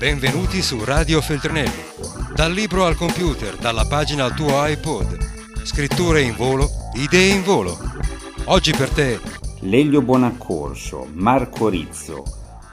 [0.00, 1.82] Benvenuti su Radio Feltrinelli.
[2.34, 5.62] Dal libro al computer, dalla pagina al tuo iPod.
[5.62, 7.76] Scritture in volo, idee in volo.
[8.46, 9.20] Oggi per te
[9.58, 12.24] Lelio Bonaccorso, Marco Rizzo,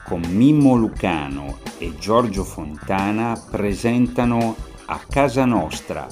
[0.06, 4.56] con Mimmo Lucano e Giorgio Fontana presentano
[4.86, 6.06] A casa nostra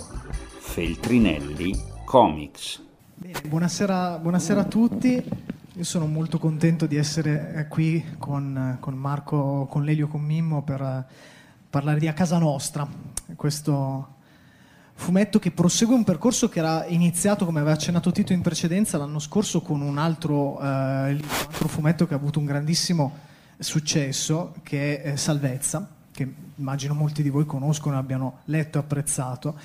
[0.59, 2.83] Feltrinelli Comics.
[3.15, 5.25] Bene, buonasera, buonasera a tutti.
[5.77, 10.63] Io sono molto contento di essere eh, qui con, con Marco, con Lelio, con Mimmo
[10.63, 11.05] per eh,
[11.69, 12.89] parlare di A Casa Nostra,
[13.35, 14.15] questo
[14.95, 19.19] fumetto che prosegue un percorso che era iniziato, come aveva accennato Tito in precedenza, l'anno
[19.19, 23.15] scorso con un altro, eh, un altro fumetto che ha avuto un grandissimo
[23.59, 29.59] successo, che è Salvezza, che immagino molti di voi conoscono abbiano letto e apprezzato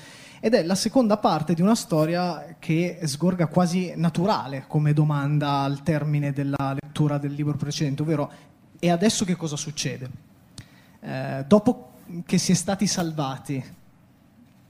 [0.44, 5.84] ed è la seconda parte di una storia che sgorga quasi naturale come domanda al
[5.84, 8.28] termine della lettura del libro precedente, ovvero
[8.80, 10.10] e adesso che cosa succede?
[10.98, 11.92] Eh, dopo
[12.26, 13.64] che si è stati salvati,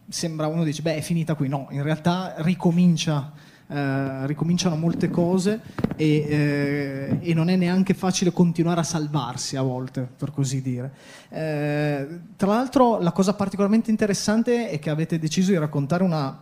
[0.06, 3.33] sembra uno dice, beh è finita qui, no, in realtà ricomincia
[3.72, 5.62] eh, ricominciano molte cose
[5.96, 10.92] e, eh, e, non è neanche facile continuare a salvarsi a volte, per così dire.
[11.30, 16.38] Eh, tra l'altro la cosa particolarmente interessante è che avete deciso di raccontare una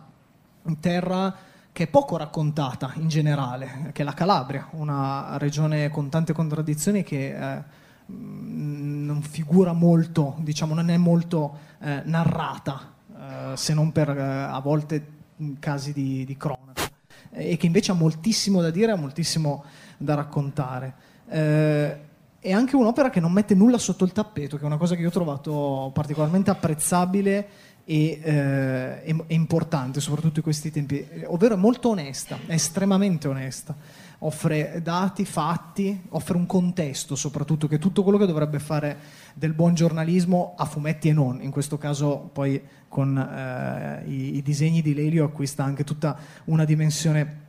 [0.81, 1.33] terra
[1.71, 7.01] che è poco raccontata in generale, che è la Calabria, una regione con tante contraddizioni
[7.01, 7.63] che eh,
[8.07, 15.19] non figura molto, diciamo, non è molto eh, narrata, eh, se non per a volte
[15.59, 16.90] casi di, di cronaca
[17.33, 19.63] e che invece ha moltissimo da dire, ha moltissimo
[19.97, 20.93] da raccontare.
[21.29, 21.97] Eh,
[22.39, 25.01] è anche un'opera che non mette nulla sotto il tappeto, che è una cosa che
[25.01, 27.47] io ho trovato particolarmente apprezzabile
[27.85, 33.75] e, eh, e, importante, soprattutto in questi tempi, ovvero è molto onesta, è estremamente onesta.
[34.23, 38.97] Offre dati, fatti, offre un contesto soprattutto, che è tutto quello che dovrebbe fare
[39.33, 41.41] del buon giornalismo a fumetti e non.
[41.41, 46.65] In questo caso poi con eh, i, i, disegni di Lelio acquista anche tutta una
[46.65, 47.39] dimensione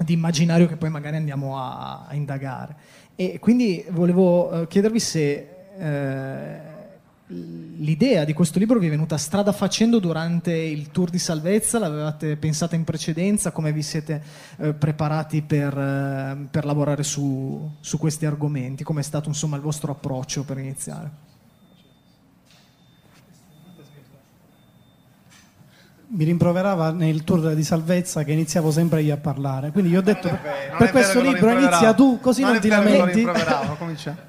[0.00, 2.74] di immaginario che poi magari andiamo a, a indagare.
[3.14, 5.48] E quindi volevo eh, chiedervi se
[5.78, 6.67] eh,
[7.30, 12.36] l'idea di questo libro vi è venuta strada facendo durante il tour di salvezza, l'avevate
[12.36, 14.22] pensata in precedenza, come vi siete
[14.58, 19.62] eh, preparati per, eh, per lavorare su, su, questi argomenti, come è stato insomma il
[19.62, 21.27] vostro approccio per iniziare?
[26.10, 29.70] Mi rimproverava nel tour di salvezza che iniziavo sempre io a parlare.
[29.72, 33.24] Quindi gli ho detto: vero, per questo libro inizia tu, così non, non ti lamenti.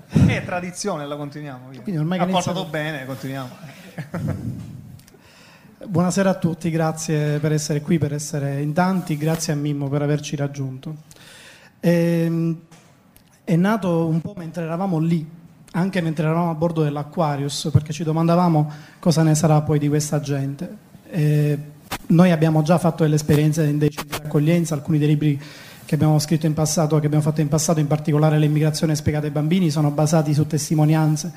[0.10, 1.70] È tradizione, la continuiamo.
[1.82, 3.50] Quindi ormai ha portato bene, continuiamo.
[5.88, 10.02] Buonasera a tutti, grazie per essere qui, per essere in tanti, grazie a Mimmo per
[10.02, 10.96] averci raggiunto.
[11.80, 12.60] E, ehm,
[13.46, 15.26] è nato un po' mentre eravamo lì,
[15.72, 20.20] anche mentre eravamo a bordo dell'Aquarius, perché ci domandavamo cosa ne sarà poi di questa
[20.20, 21.58] gente eh,
[22.08, 25.42] noi abbiamo già fatto delle esperienze dei centri di accoglienza, alcuni dei libri
[25.86, 29.32] che abbiamo scritto in passato, che abbiamo fatto in passato, in particolare l'immigrazione spiegata ai
[29.32, 31.32] bambini, sono basati su testimonianze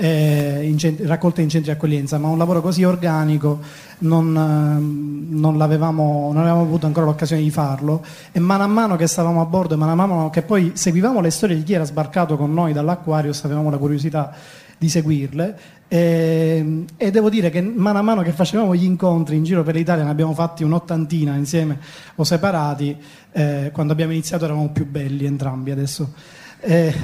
[0.00, 3.58] eh, in centri, raccolte in centri di accoglienza, ma un lavoro così organico
[3.98, 9.08] non, eh, non, non, avevamo avuto ancora l'occasione di farlo e mano a mano che
[9.08, 11.84] stavamo a bordo e mano a mano che poi seguivamo le storie di chi era
[11.84, 14.32] sbarcato con noi dall'Aquarius, avevamo la curiosità
[14.78, 15.58] di seguirle
[15.88, 19.74] e, e, devo dire che mano a mano che facevamo gli incontri in giro per
[19.74, 21.78] l'Italia, ne abbiamo fatti un'ottantina insieme
[22.16, 22.94] o separati,
[23.32, 26.12] eh, quando abbiamo iniziato eravamo più belli entrambi adesso.
[26.60, 26.94] Eh,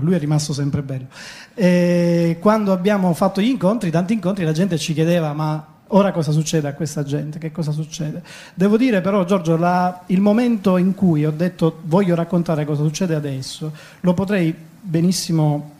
[0.00, 1.06] lui è rimasto sempre bello.
[1.54, 6.32] E quando abbiamo fatto gli incontri, tanti incontri, la gente ci chiedeva ma ora cosa
[6.32, 7.38] succede a questa gente?
[7.38, 8.20] Che cosa succede?
[8.54, 13.14] Devo dire però Giorgio, la, il momento in cui ho detto voglio raccontare cosa succede
[13.14, 15.70] adesso, lo potrei benissimo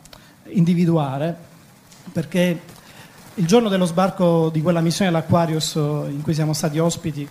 [0.45, 1.53] individuare
[2.15, 2.61] perché
[3.33, 7.27] il giorno dello sbarco di quella missione dell'Aquarius in cui siamo stati ospiti,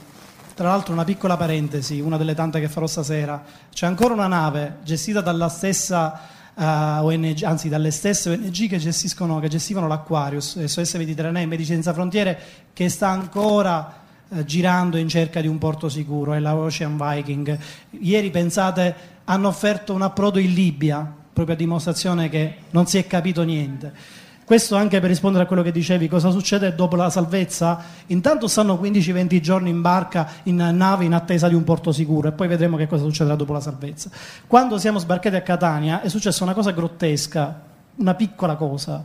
[0.52, 4.80] tra l'altro una piccola parentesi, una delle tante che farò stasera, c'è ancora una nave
[4.82, 6.20] gestita dalla stessa
[6.52, 11.46] uh, eh, ONG, anzi dalle stesse ONG che, gestiscono, che gestivano l'Aquarius, SOS Mediterranea e
[11.46, 12.38] Medici Senza Frontiere,
[12.74, 14.02] che sta ancora
[14.44, 17.58] girando in cerca di un porto sicuro, è la Ocean Viking.
[18.00, 18.94] Ieri, pensate,
[19.24, 24.23] hanno offerto un approdo in Libia, proprio a dimostrazione che non si è capito niente.
[24.44, 27.82] Questo anche per rispondere a quello che dicevi, cosa succede dopo la salvezza?
[28.08, 32.32] Intanto stanno 15-20 giorni in barca, in nave, in attesa di un porto sicuro e
[32.32, 34.10] poi vedremo che cosa succederà dopo la salvezza.
[34.46, 37.58] Quando siamo sbarcati a Catania è successa una cosa grottesca,
[37.96, 39.04] una piccola cosa,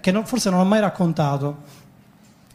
[0.00, 1.80] che non, forse non ho mai raccontato.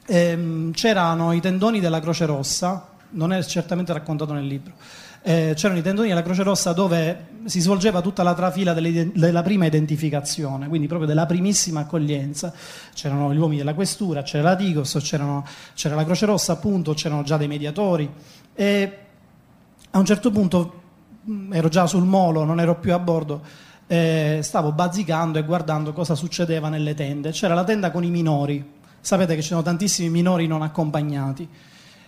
[0.06, 4.74] Ehm, c'erano i tendoni della Croce Rossa, non è certamente raccontato nel libro,
[5.22, 9.66] eh, c'erano i tendoni della Croce Rossa dove si svolgeva tutta la trafila della prima
[9.66, 12.54] identificazione, quindi proprio della primissima accoglienza.
[12.94, 17.38] C'erano gli uomini della questura, c'era la Digos, c'era la Croce Rossa appunto, c'erano già
[17.38, 18.10] dei mediatori
[18.54, 18.98] e
[19.92, 20.82] a un certo punto
[21.30, 23.42] mm, ero già sul molo, non ero più a bordo,
[23.88, 27.32] eh, stavo bazzicando e guardando cosa succedeva nelle tende.
[27.32, 28.64] C'era la tenda con i minori,
[29.00, 31.48] sapete che ci sono tantissimi minori non accompagnati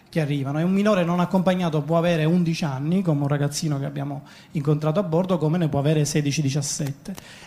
[0.10, 0.60] che arrivano.
[0.60, 5.00] E un minore non accompagnato può avere 11 anni come un ragazzino che abbiamo incontrato
[5.00, 6.92] a bordo come ne può avere 16-17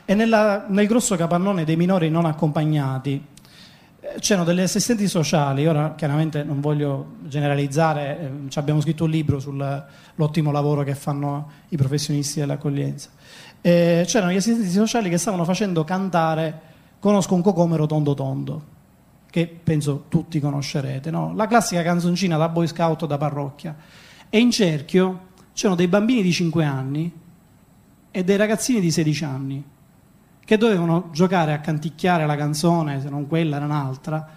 [0.05, 3.25] e nella, nel grosso capannone dei minori non accompagnati
[4.01, 9.39] eh, c'erano delle assistenti sociali, ora chiaramente non voglio generalizzare, eh, abbiamo scritto un libro
[9.39, 13.11] sull'ottimo lavoro che fanno i professionisti dell'accoglienza.
[13.61, 16.71] Eh, c'erano gli assistenti sociali che stavano facendo cantare
[17.03, 18.63] Conosco un cocomero tondo tondo
[19.33, 21.33] che penso tutti conoscerete, no?
[21.35, 23.75] la classica canzoncina da boy scout o da parrocchia.
[24.29, 27.11] E in cerchio c'erano dei bambini di 5 anni
[28.11, 29.65] e dei ragazzini di 16 anni
[30.45, 34.29] che dovevano giocare a canticchiare la canzone, se non quella era un'altra,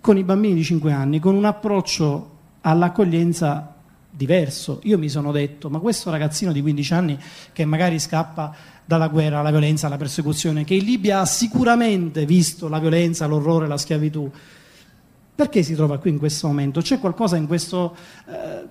[0.00, 3.74] con i bambini di 5 anni, con un approccio all'accoglienza
[4.08, 4.80] diverso.
[4.84, 7.18] Io mi sono detto, ma questo ragazzino di 15 anni
[7.52, 8.54] che magari scappa
[8.86, 13.66] dalla guerra, alla violenza, alla persecuzione, che in Libia ha sicuramente visto la violenza, l'orrore,
[13.66, 14.30] la schiavitù.
[15.34, 16.80] Perché si trova qui in questo momento?
[16.80, 17.94] C'è qualcosa in questo,
[18.26, 18.64] eh,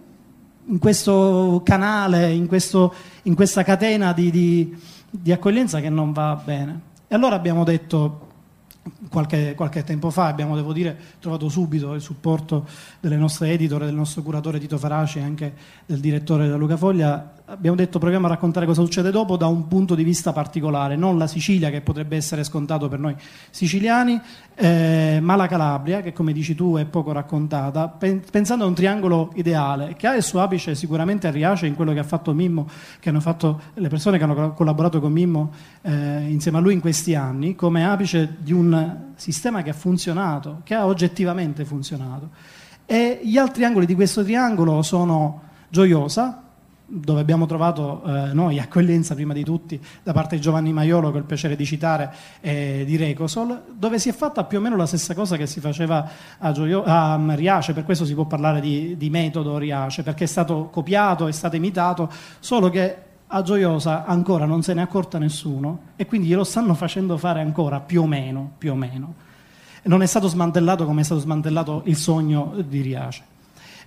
[0.67, 4.75] in questo canale, in, questo, in, questa catena di, di,
[5.09, 6.81] di accoglienza che non va bene.
[7.07, 8.21] E allora abbiamo detto,
[9.09, 12.67] Qualche, qualche, tempo fa abbiamo, devo dire, trovato subito il supporto
[12.99, 15.53] delle nostre editor, del nostro curatore Tito Faraci e anche
[15.87, 19.67] del direttore da Luca Foglia abbiamo detto proviamo a raccontare cosa succede dopo da un
[19.67, 23.15] punto di vista particolare, non la Sicilia che potrebbe essere scontato per noi
[23.51, 24.19] siciliani,
[24.55, 29.31] eh, ma la Calabria che come dici tu è poco raccontata, pensando a un triangolo
[29.35, 32.67] ideale che ha il suo apice sicuramente a Riace in quello che ha fatto Mimmo,
[32.99, 35.51] che hanno fatto le persone che hanno collaborato con Mimmo
[35.81, 40.61] eh, insieme a lui in questi anni, come apice di un sistema che ha funzionato,
[40.63, 42.29] che ha oggettivamente funzionato.
[42.87, 46.44] E gli altri angoli di questo triangolo sono Gioiosa,
[46.87, 51.17] dove abbiamo trovato eh, noi accoglienza prima di tutti da parte di Giovanni Maiolo, che
[51.17, 54.75] ho il piacere di citare, eh, di Recosol, dove si è fatta più o meno
[54.75, 58.25] la stessa cosa che si faceva a, Gioio- a mm, Riace, per questo si può
[58.25, 62.09] parlare di, di, metodo Riace, perché è stato copiato, è stato imitato,
[62.39, 62.97] solo che
[63.27, 67.41] a Gioiosa ancora non se ne è accorta nessuno e quindi glielo stanno facendo fare
[67.41, 69.13] ancora più o meno, più o meno.
[69.83, 73.33] Non è stato smantellato come è stato smantellato il sogno di Riace.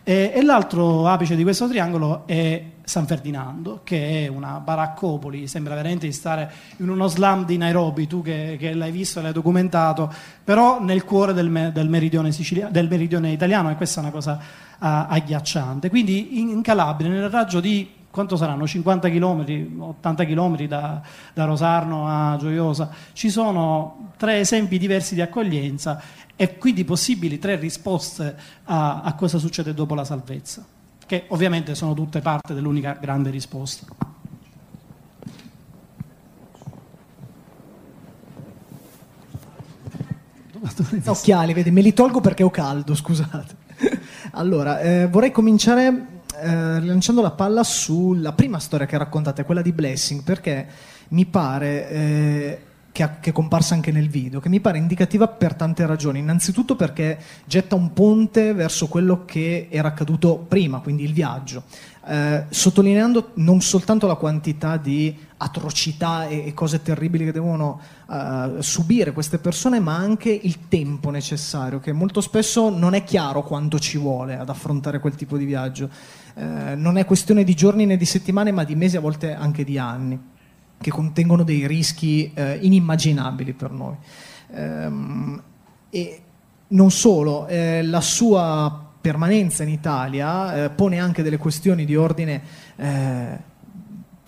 [0.08, 5.74] E, e l'altro apice di questo triangolo è San Ferdinando, che è una baraccopoli, sembra
[5.74, 9.34] veramente di stare in uno slam di Nairobi, tu che, che l'hai visto e l'hai
[9.34, 10.10] documentato,
[10.42, 14.12] però nel cuore del, me, del, meridione, Sicilia, del meridione, italiano e questa è una
[14.12, 15.90] cosa uh, agghiacciante.
[15.90, 18.66] Quindi in, in Calabria, nel raggio di quanto saranno?
[18.66, 19.44] 50 km,
[19.78, 21.02] 80 km da,
[21.34, 22.88] da, Rosarno a Gioiosa.
[23.12, 26.00] Ci sono tre esempi diversi di accoglienza
[26.40, 28.36] e quindi possibili tre risposte
[28.66, 30.64] a, a cosa succede dopo la salvezza,
[31.04, 33.86] che ovviamente sono tutte parte dell'unica grande risposta.
[41.06, 43.56] Occhiali, vedi, me li tolgo perché ho caldo, scusate.
[44.32, 49.72] Allora, eh, vorrei cominciare eh, rilanciando la palla sulla prima storia che raccontate, quella di
[49.72, 50.68] Blessing, perché
[51.08, 52.62] mi pare eh,
[52.98, 56.18] che, ha, che, è comparsa anche nel video, che mi pare indicativa per tante ragioni.
[56.18, 61.62] Innanzitutto perché getta un ponte verso quello che era accaduto prima, quindi il viaggio,
[62.08, 68.54] eh, sottolineando non soltanto la quantità di atrocità e, e cose terribili che devono eh,
[68.58, 73.78] subire queste persone, ma anche il tempo necessario, che molto spesso non è chiaro quanto
[73.78, 75.88] ci vuole ad affrontare quel tipo di viaggio.
[76.34, 79.62] Eh, non è questione di giorni né di settimane, ma di mesi, a volte anche
[79.62, 80.36] di anni
[80.80, 83.96] che contengono dei rischi eh, inimmaginabili per noi.
[84.52, 85.42] Ehm,
[85.90, 86.22] e
[86.68, 92.42] non solo, eh, la sua permanenza in Italia eh, pone anche delle questioni di ordine
[92.76, 93.38] eh,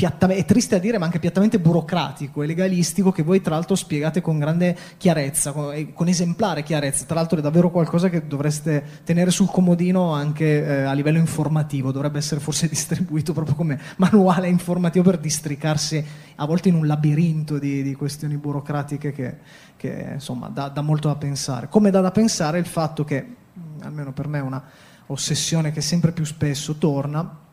[0.07, 4.21] è triste a dire, ma anche piattamente burocratico e legalistico che voi tra l'altro spiegate
[4.21, 7.05] con grande chiarezza, con, con esemplare chiarezza.
[7.05, 11.93] Tra l'altro è davvero qualcosa che dovreste tenere sul comodino anche eh, a livello informativo,
[11.93, 16.05] dovrebbe essere forse distribuito proprio come manuale informativo per districarsi
[16.37, 19.37] a volte in un labirinto di, di questioni burocratiche che,
[19.77, 21.69] che insomma dà, dà molto da pensare.
[21.69, 23.27] Come dà da pensare il fatto che,
[23.81, 24.63] almeno per me è una
[25.07, 27.49] ossessione che sempre più spesso torna,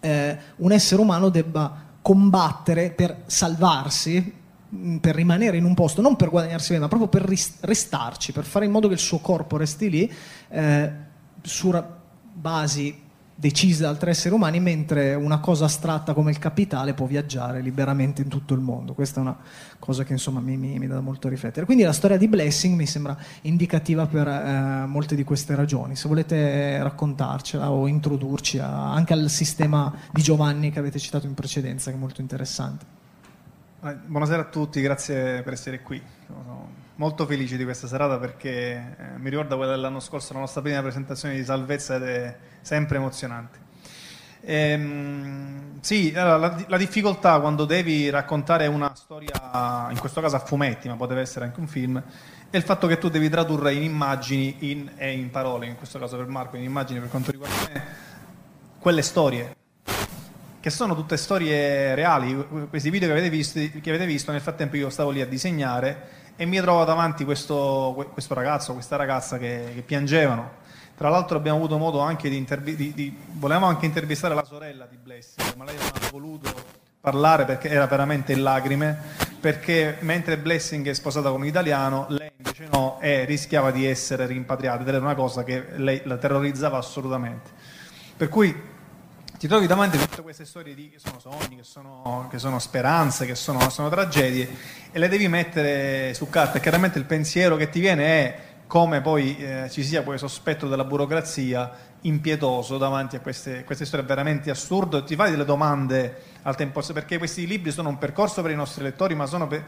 [0.00, 4.34] eh, un essere umano debba combattere per salvarsi,
[4.74, 7.28] mm, per rimanere in un posto, non per guadagnarsi bene, ma proprio per
[7.60, 10.12] restarci, per fare in modo che il suo corpo resti lì,
[10.48, 10.92] eh,
[11.42, 11.72] su
[12.32, 13.08] basi
[13.40, 18.20] decise da altri esseri umani, mentre una cosa astratta come il capitale può viaggiare liberamente
[18.20, 18.92] in tutto il mondo.
[18.92, 19.36] Questa è una
[19.78, 21.64] cosa che insomma mi, mi, mi dà molto riflettere.
[21.64, 25.96] Quindi la storia di Blessing mi sembra indicativa per eh, molte di queste ragioni.
[25.96, 31.32] Se volete raccontarcela o introdurci a, anche al sistema di Giovanni che avete citato in
[31.32, 32.84] precedenza, che è molto interessante.
[33.80, 36.02] Buonasera a tutti, grazie per essere qui.
[37.00, 40.82] Molto felice di questa serata perché eh, mi ricorda quella dell'anno scorso, la nostra prima
[40.82, 43.58] presentazione di salvezza ed è sempre emozionante.
[44.42, 50.40] Ehm, sì, allora, la, la, difficoltà quando devi raccontare una storia, in questo caso a
[50.40, 52.02] fumetti, ma poteva essere anche un film,
[52.50, 55.98] è il fatto che tu devi tradurre in immagini in, e in parole, in questo
[55.98, 57.84] caso per Marco, in immagini per quanto riguarda me,
[58.78, 59.56] quelle storie
[60.60, 62.46] che sono tutte storie reali.
[62.68, 66.19] Questi video che avete, visto, che avete visto, nel frattempo io stavo lì a disegnare
[66.40, 70.52] e mi trovo davanti questo, questo ragazzo, questa ragazza che, che, piangevano.
[70.96, 74.86] Tra l'altro abbiamo avuto modo anche di, intervi- di, di volevamo anche intervistare la sorella
[74.86, 76.50] di Blessing, ma lei non ha voluto
[76.98, 78.98] parlare perché era veramente in lacrime,
[79.38, 84.24] perché mentre Blessing è sposata con un italiano, lei invece no e rischiava di essere
[84.24, 87.50] rimpatriata ed era una cosa che lei la terrorizzava assolutamente.
[88.16, 88.58] Per cui
[89.40, 92.58] ti trovi davanti a tutte queste storie di, che sono sogni, che sono, che sono
[92.58, 94.46] speranze, che sono, sono, tragedie
[94.92, 99.00] e le devi mettere su carta e chiaramente il pensiero che ti viene è come
[99.00, 104.50] poi eh, ci sia poi sospetto della burocrazia impietoso davanti a queste, queste storie veramente
[104.50, 108.50] assurde ti fai delle domande al tempo stesso perché questi libri sono un percorso per
[108.50, 109.64] i nostri lettori ma sono per,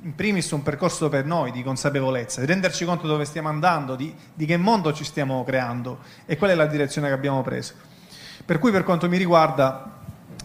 [0.00, 4.14] in primis un percorso per noi di consapevolezza, di renderci conto dove stiamo andando, di,
[4.32, 7.89] di che mondo ci stiamo creando e qual è la direzione che abbiamo preso.
[8.44, 9.98] Per cui per quanto mi riguarda,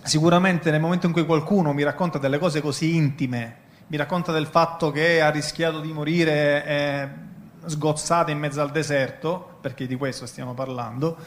[0.04, 4.48] sicuramente nel momento in cui qualcuno mi racconta delle cose così intime, mi racconta del
[4.48, 7.10] fatto che ha rischiato di morire eh,
[7.66, 11.18] sgozzata in mezzo al deserto, perché di questo stiamo parlando,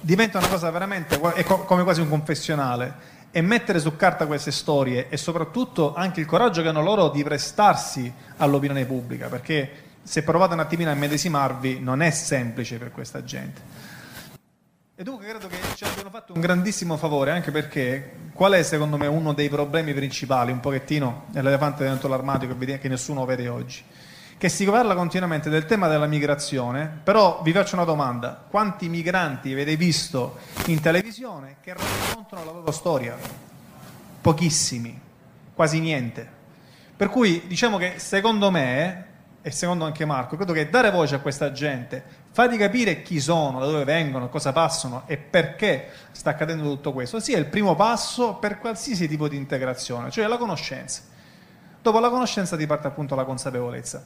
[0.00, 5.08] diventa una cosa veramente è come quasi un confessionale e mettere su carta queste storie
[5.08, 10.54] e soprattutto anche il coraggio che hanno loro di prestarsi all'opinione pubblica, perché se provate
[10.54, 13.60] un attimino a medesimarvi non è semplice per questa gente.
[14.98, 18.96] E dunque credo che ci abbiano fatto un grandissimo favore, anche perché qual è secondo
[18.96, 23.84] me uno dei problemi principali, un pochettino, l'elefante dentro l'armadio che, che nessuno vede oggi?
[24.38, 29.52] Che si parla continuamente del tema della migrazione, però vi faccio una domanda, quanti migranti
[29.52, 30.38] avete visto
[30.68, 33.18] in televisione che raccontano la loro storia?
[34.22, 34.98] Pochissimi,
[35.52, 36.26] quasi niente.
[36.96, 39.06] Per cui diciamo che secondo me,
[39.42, 42.02] e secondo anche Marco, credo che dare voce a questa gente,
[42.36, 47.18] Fatti capire chi sono, da dove vengono, cosa passano e perché sta accadendo tutto questo,
[47.18, 51.00] sia il primo passo per qualsiasi tipo di integrazione, cioè la conoscenza.
[51.80, 54.04] Dopo la conoscenza ti parte appunto la consapevolezza.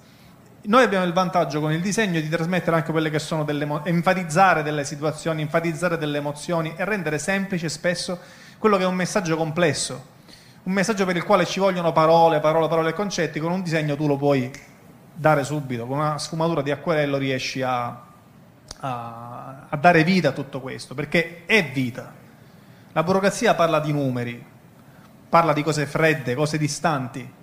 [0.62, 4.62] Noi abbiamo il vantaggio con il disegno di trasmettere anche quelle che sono delle enfatizzare
[4.62, 8.16] delle situazioni, enfatizzare delle emozioni e rendere semplice spesso
[8.60, 10.04] quello che è un messaggio complesso,
[10.62, 13.96] un messaggio per il quale ci vogliono parole, parole, parole e concetti, con un disegno
[13.96, 14.48] tu lo puoi
[15.12, 18.06] dare subito, con una sfumatura di acquerello riesci a,
[18.78, 22.12] a, a dare vita a tutto questo, perché è vita.
[22.92, 24.44] La burocrazia parla di numeri,
[25.28, 27.38] parla di cose fredde, cose distanti.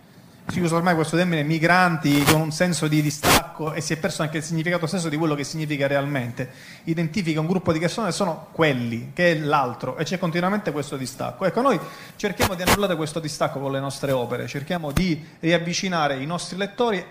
[0.50, 4.22] Si usa ormai questo termine migranti con un senso di distacco e si è perso
[4.22, 6.50] anche il significato stesso di quello che significa realmente.
[6.86, 10.96] Identifica un gruppo di persone e sono quelli, che è l'altro, e c'è continuamente questo
[10.96, 11.46] distacco.
[11.46, 11.78] Ecco, noi
[12.16, 17.04] cerchiamo di annullare questo distacco con le nostre opere, cerchiamo di riavvicinare i nostri lettori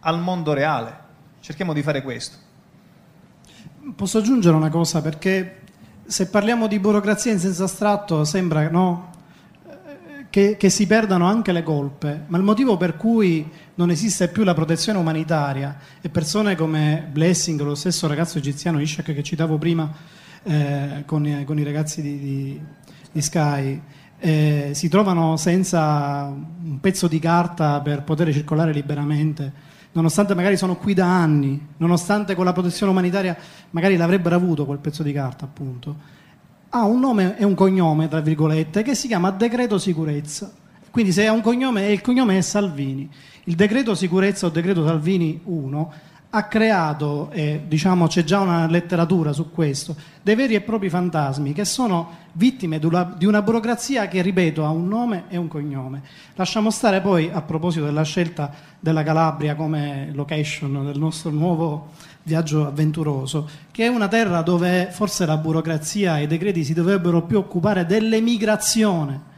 [0.00, 0.96] al mondo reale,
[1.40, 2.51] cerchiamo di fare questo.
[3.96, 5.02] Posso aggiungere una cosa?
[5.02, 5.62] Perché
[6.06, 9.10] se parliamo di burocrazia in senso astratto sembra no,
[10.30, 14.44] che, che, si perdano anche le colpe, ma il motivo per cui non esiste più
[14.44, 19.92] la protezione umanitaria e persone come Blessing, lo stesso ragazzo egiziano Ishak che citavo prima
[20.44, 22.60] eh, con, con, i ragazzi di, di,
[23.10, 23.82] di Sky,
[24.20, 30.76] eh, si trovano senza un pezzo di carta per poter circolare liberamente nonostante magari sono
[30.76, 33.36] qui da anni, nonostante con la protezione umanitaria
[33.70, 35.96] magari l'avrebbero avuto quel pezzo di carta, appunto,
[36.70, 40.50] ha un nome e un cognome, tra virgolette, che si chiama decreto sicurezza.
[40.90, 43.08] Quindi se ha un cognome, il cognome è Salvini.
[43.44, 45.92] Il decreto sicurezza o decreto Salvini 1
[46.34, 51.52] ha creato, e diciamo c'è già una letteratura su questo, dei veri e propri fantasmi
[51.52, 56.00] che sono vittime di una burocrazia che, ripeto, ha un nome e un cognome.
[56.34, 61.90] Lasciamo stare poi, a proposito della scelta della Calabria come location del nostro nuovo
[62.22, 67.22] viaggio avventuroso, che è una terra dove forse la burocrazia e i decreti si dovrebbero
[67.22, 69.30] più occupare dell'emigrazione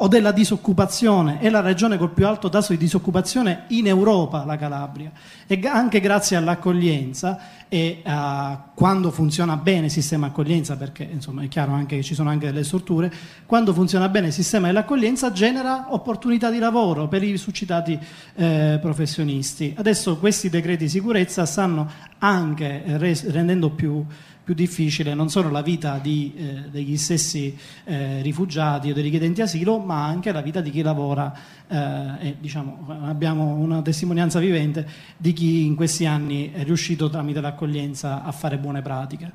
[0.00, 4.56] o della disoccupazione, è la regione col più alto tasso di disoccupazione in Europa, la
[4.56, 5.10] Calabria,
[5.46, 7.38] e anche grazie all'accoglienza
[7.68, 12.14] e a quando funziona bene il sistema accoglienza, perché insomma è chiaro anche che ci
[12.14, 13.12] sono anche delle strutture,
[13.44, 17.98] quando funziona bene il sistema dell'accoglienza genera opportunità di lavoro per i suscitati
[18.36, 19.74] eh, professionisti.
[19.76, 24.04] Adesso questi decreti di sicurezza stanno anche res- rendendo più
[24.48, 29.42] più difficile non solo la vita di, eh, degli stessi eh, rifugiati o dei richiedenti
[29.42, 31.30] asilo, ma anche la vita di chi lavora
[31.68, 34.88] eh, e diciamo, abbiamo una testimonianza vivente
[35.18, 39.32] di chi in questi anni è riuscito tramite l'accoglienza a fare buone pratiche.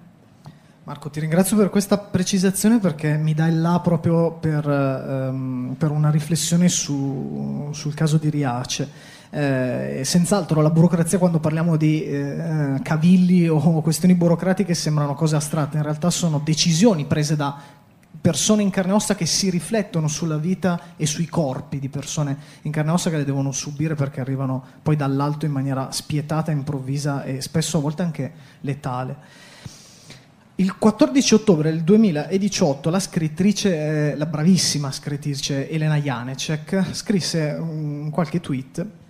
[0.86, 6.10] Marco, ti ringrazio per questa precisazione perché mi dai là proprio per, um, per una
[6.10, 9.12] riflessione su, sul caso di Riace.
[9.36, 15.78] Eh, senz'altro la burocrazia quando parliamo di eh, cavilli o questioni burocratiche sembrano cose astratte,
[15.78, 17.60] in realtà sono decisioni prese da
[18.22, 22.38] persone in carne e ossa che si riflettono sulla vita e sui corpi di persone
[22.62, 26.52] in carne e ossa che le devono subire perché arrivano poi dall'alto in maniera spietata,
[26.52, 29.16] improvvisa e spesso a volte anche letale.
[30.58, 38.12] Il 14 ottobre del 2018 la scrittrice, eh, la bravissima scrittrice Elena Janecek, scrisse un,
[38.12, 39.02] qualche tweet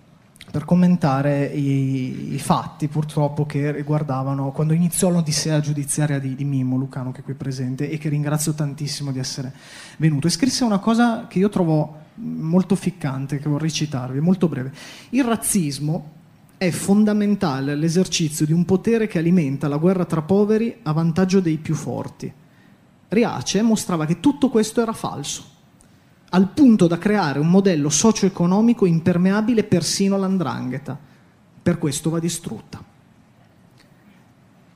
[0.54, 6.76] per commentare i, i, fatti purtroppo che riguardavano quando iniziò l'odissea giudiziaria di, di Mimmo
[6.76, 9.52] Lucano che è qui presente e che ringrazio tantissimo di essere
[9.96, 14.70] venuto e scrisse una cosa che io trovo molto ficcante che vorrei citarvi, molto breve.
[15.08, 16.10] Il razzismo
[16.56, 21.56] è fondamentale l'esercizio di un potere che alimenta la guerra tra poveri a vantaggio dei
[21.56, 22.32] più forti.
[23.08, 25.53] Riace mostrava che tutto questo era falso
[26.34, 30.98] al punto da creare un modello socio-economico impermeabile persino all'andrangheta.
[31.62, 32.82] Per questo va distrutta.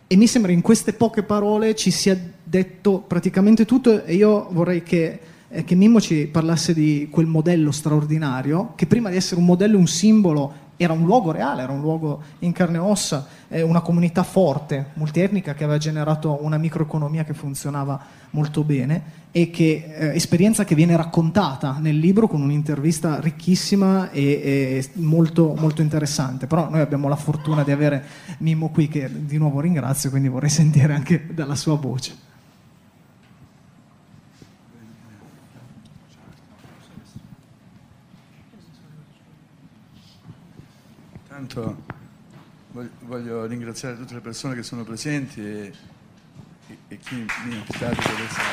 [0.06, 4.84] E mi sembra in queste poche parole ci sia detto praticamente tutto e io vorrei
[4.84, 9.46] che, eh, che Mimmo ci parlasse di quel modello straordinario, che prima di essere un
[9.46, 13.62] modello un simbolo era un luogo reale, era un luogo in carne e ossa, eh,
[13.62, 19.92] una comunità forte, multietnica che aveva generato una microeconomia che funzionava molto bene e che
[19.96, 26.46] eh, esperienza che viene raccontata nel libro con un'intervista ricchissima e, e molto, molto, interessante.
[26.46, 28.04] Però noi abbiamo la fortuna di avere
[28.38, 32.27] Mimmo qui che di nuovo ringrazio, quindi vorrei sentire anche dalla sua voce.
[41.38, 41.84] Intanto
[43.02, 45.72] voglio ringraziare tutte le persone che sono presenti e,
[46.88, 48.46] e chi mi ha invitato per essere...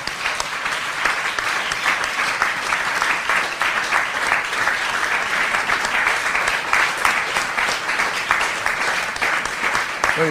[10.16, 10.30] Poi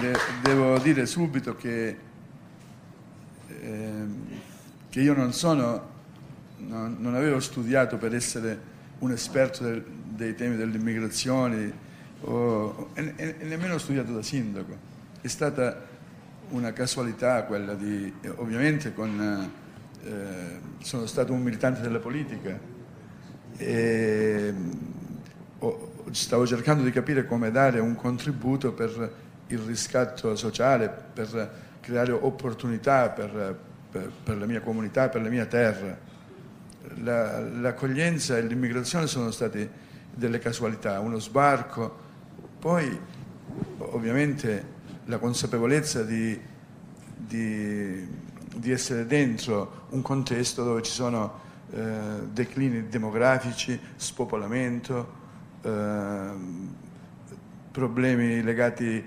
[0.00, 1.98] de- devo dire subito che,
[3.46, 4.06] eh,
[4.90, 5.90] che io non sono,
[6.56, 8.72] non, non avevo studiato per essere
[9.04, 11.72] un esperto del, dei temi dell'immigrazione
[12.22, 14.76] o, e, e, nemmeno studiato da sindaco.
[15.20, 15.92] È stata
[16.50, 19.50] una casualità quella di, ovviamente con,
[20.02, 22.58] eh, sono stato un militante della politica
[23.56, 24.54] e
[25.58, 32.12] o, stavo cercando di capire come dare un contributo per il riscatto sociale, per creare
[32.12, 33.58] opportunità per,
[33.90, 36.12] per, per la mia comunità, per la mia terra
[36.96, 39.82] la, l'accoglienza e l'immigrazione sono state
[40.14, 42.02] delle casualità, uno sbarco,
[42.58, 42.98] poi
[43.78, 44.72] ovviamente
[45.06, 46.38] la consapevolezza di,
[47.16, 48.08] di,
[48.54, 51.40] di essere dentro un contesto dove ci sono
[51.72, 55.22] eh, declini demografici, spopolamento,
[55.62, 56.30] eh,
[57.70, 59.04] problemi legati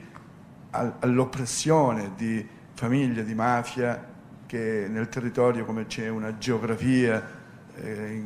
[0.71, 7.37] al, all'oppressione di famiglie, di mafia, che nel territorio come c'è una geografia
[7.81, 8.21] eh,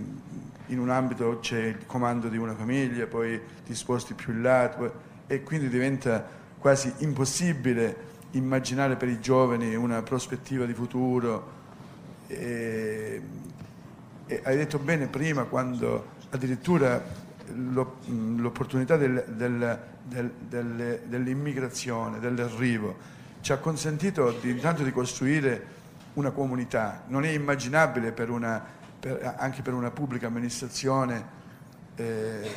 [0.68, 4.76] in, un ambito c'è il comando di una famiglia, poi ti sposti più in là
[5.28, 6.26] e quindi diventa
[6.58, 11.60] quasi impossibile immaginare per i giovani una prospettiva di futuro.
[12.28, 13.22] E,
[14.26, 17.04] e hai detto bene prima quando addirittura
[17.54, 19.80] l'opportunità del, del,
[20.48, 22.96] del, dell'immigrazione, dell'arrivo,
[23.42, 25.80] ci ha consentito di, intanto di costruire
[26.14, 27.04] una comunità.
[27.08, 28.64] Non è immaginabile per una
[29.02, 31.40] per, anche per una pubblica amministrazione
[31.96, 32.50] eh,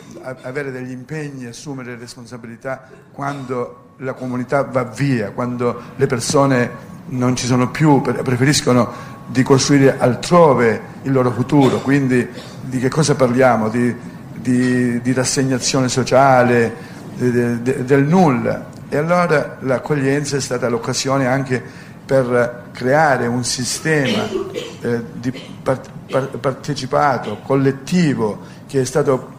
[0.43, 7.47] avere degli impegni, assumere responsabilità quando la comunità va via, quando le persone non ci
[7.47, 11.79] sono più, preferiscono di costruire altrove il loro futuro.
[11.79, 12.29] Quindi
[12.61, 13.69] di che cosa parliamo?
[13.71, 13.95] Di,
[14.35, 16.75] di, di rassegnazione sociale,
[17.15, 18.73] di, del nulla.
[18.89, 21.63] E allora l'accoglienza è stata l'occasione anche
[22.05, 29.33] per creare un sistema eh, di part- par- partecipato, collettivo, che è stato,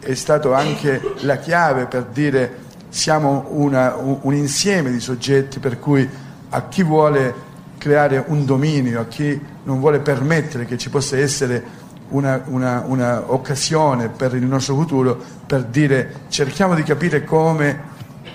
[0.00, 6.08] è stato, anche la chiave per dire siamo una, un, insieme di soggetti per cui
[6.48, 11.78] a chi vuole creare un dominio, a chi non vuole permettere che ci possa essere
[12.08, 13.22] una, una, una,
[14.08, 17.88] per il nostro futuro per dire cerchiamo di capire come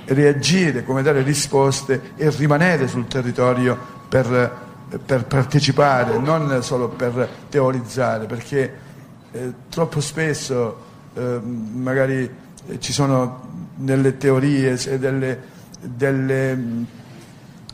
[0.05, 4.64] reagire, come dare risposte e rimanere sul territorio per,
[5.03, 8.73] per partecipare, non solo per teorizzare, perché
[9.31, 12.29] eh, troppo spesso eh, magari
[12.67, 15.39] eh, ci sono nelle teorie delle,
[15.81, 16.57] delle,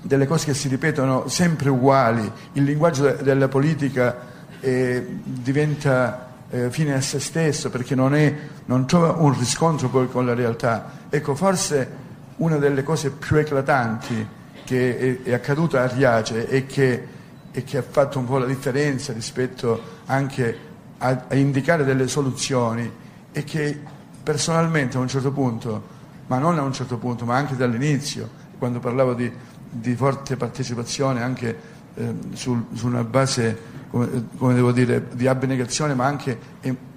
[0.02, 4.30] delle, cose che si ripetono sempre uguali, il linguaggio della politica
[4.62, 10.26] diventa eh, fine a se stesso perché non, è, non trova un riscontro poi con
[10.26, 11.00] la realtà.
[11.10, 12.00] Ecco, forse
[12.38, 14.28] una delle cose più eclatanti
[14.72, 17.08] che è, accaduta a Riace e che,
[17.52, 20.58] e che, ha fatto un po' la differenza rispetto anche
[21.00, 22.90] a, a indicare delle soluzioni
[23.34, 23.78] è che
[24.24, 25.84] personalmente a un certo punto,
[26.28, 29.30] ma non a un certo punto, ma anche dall'inizio, quando parlavo di,
[29.70, 31.60] di forte partecipazione anche
[31.96, 33.58] eh, sul, su una base,
[33.90, 36.40] come, come, devo dire, di abnegazione ma anche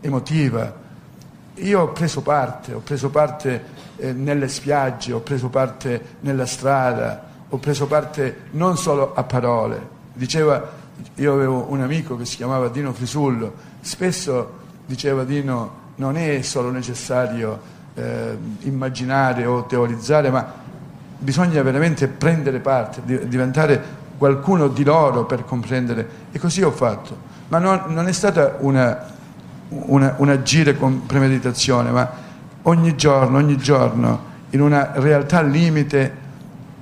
[0.01, 0.83] emotiva,
[1.55, 3.65] io ho preso parte, ho preso parte
[3.97, 7.24] eh, nelle spiagge, ho preso parte nella strada,
[7.55, 9.93] ho preso parte non solo a parole.
[10.13, 10.71] Diceva,
[11.15, 16.71] io avevo un amico che si chiamava Dino Frisullo, spesso diceva Dino non è solo
[16.71, 17.61] necessario
[17.95, 20.53] eh, immaginare o teorizzare, ma
[21.17, 23.83] bisogna veramente prendere parte, diventare
[24.19, 26.09] qualcuno di loro per comprendere.
[26.33, 27.33] E così ho fatto.
[27.49, 29.13] Ma non, non è stata una
[29.69, 32.11] una, un agire con premeditazione, ma
[32.63, 36.23] ogni giorno, ogni giorno, in una realtà limite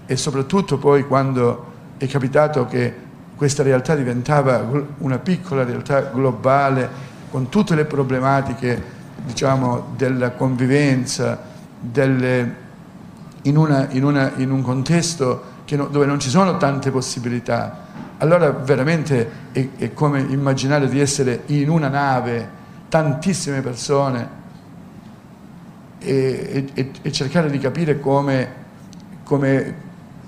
[0.06, 4.64] e soprattutto poi quando è capitato che questa realtà diventava
[4.98, 6.88] una piccola realtà globale
[7.30, 11.40] con tutte le problematiche diciamo, della convivenza,
[11.80, 12.54] delle,
[13.42, 17.86] in, una, in, una, in, un contesto no, dove non ci sono tante possibilità,
[18.18, 24.28] allora veramente è, è come immaginare di essere in una nave tantissime persone
[25.98, 28.48] e, e, e cercare di capire come,
[29.24, 29.74] come,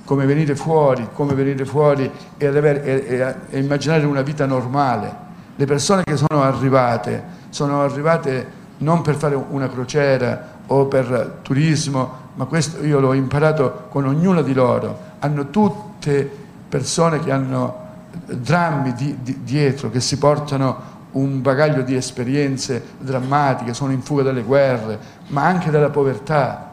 [0.05, 5.23] come, venire fuori, come venire fuori e, avere, e, immaginare una vita normale.
[5.57, 12.23] Le persone che sono arrivate sono arrivate non per fare una crociera o per turismo,
[12.35, 15.13] ma questo io l'ho imparato con ognuno di loro.
[15.21, 16.29] Hanno tutte
[16.69, 17.83] persone che hanno
[18.27, 24.23] drammi di, di, dietro, che si portano un bagaglio di esperienze drammatiche, sono in fuga
[24.23, 26.73] dalle guerre, ma anche dalla povertà.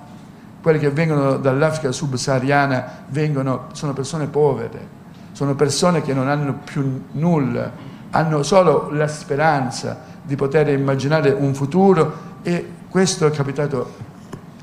[0.61, 4.87] Quelli che vengono dall'Africa subsahariana vengono, sono persone povere,
[5.31, 7.71] sono persone che non hanno più nulla,
[8.11, 13.91] hanno solo la speranza di poter immaginare un futuro e questo è capitato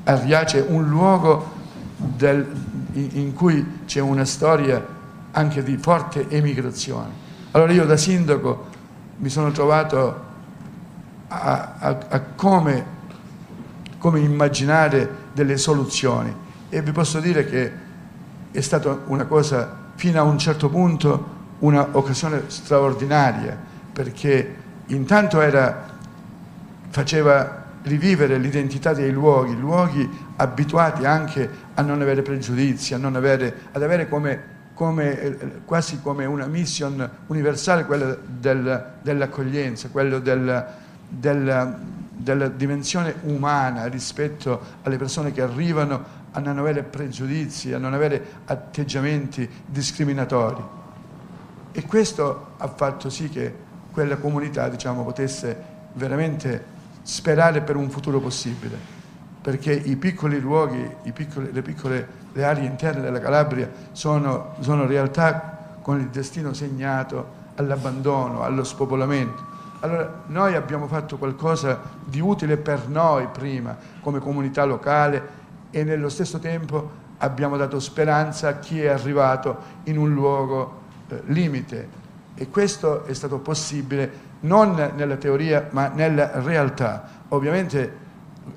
[0.03, 1.57] a Riace, un luogo
[1.97, 2.45] del,
[2.93, 4.85] in cui c'è una storia
[5.31, 7.27] anche di forte emigrazione.
[7.51, 8.67] Allora io da sindaco
[9.17, 10.27] mi sono trovato
[11.27, 12.85] a, a, a come,
[13.97, 16.33] come immaginare delle soluzioni.
[16.67, 17.71] E vi posso dire che
[18.51, 23.57] è stata una cosa fino a un certo punto un'occasione straordinaria
[23.93, 24.55] perché
[24.87, 25.85] intanto era,
[26.89, 33.81] faceva rivivere l'identità dei luoghi, luoghi abituati anche a non avere pregiudizi, non avere, ad
[33.81, 40.65] avere come come, quasi come una mission universale, quella del, dell'accoglienza, quella del,
[41.09, 41.75] del,
[42.21, 48.23] della dimensione umana rispetto alle persone che arrivano a non avere pregiudizi, a non avere
[48.45, 50.61] atteggiamenti discriminatori.
[51.71, 53.55] E questo ha fatto sì che
[53.91, 55.55] quella comunità diciamo, potesse
[55.93, 58.77] veramente sperare per un futuro possibile,
[59.41, 64.85] perché i piccoli luoghi, i piccoli, le piccole le aree interne della Calabria sono, sono
[64.85, 69.48] realtà con il destino segnato all'abbandono, allo spopolamento.
[69.81, 75.37] Allora noi abbiamo fatto qualcosa di utile per noi prima come comunità locale
[75.71, 81.21] e nello stesso tempo abbiamo dato speranza a chi è arrivato in un luogo eh,
[81.27, 81.97] limite
[82.35, 87.23] e questo è stato possibile non nella teoria ma nella realtà.
[87.29, 88.07] Ovviamente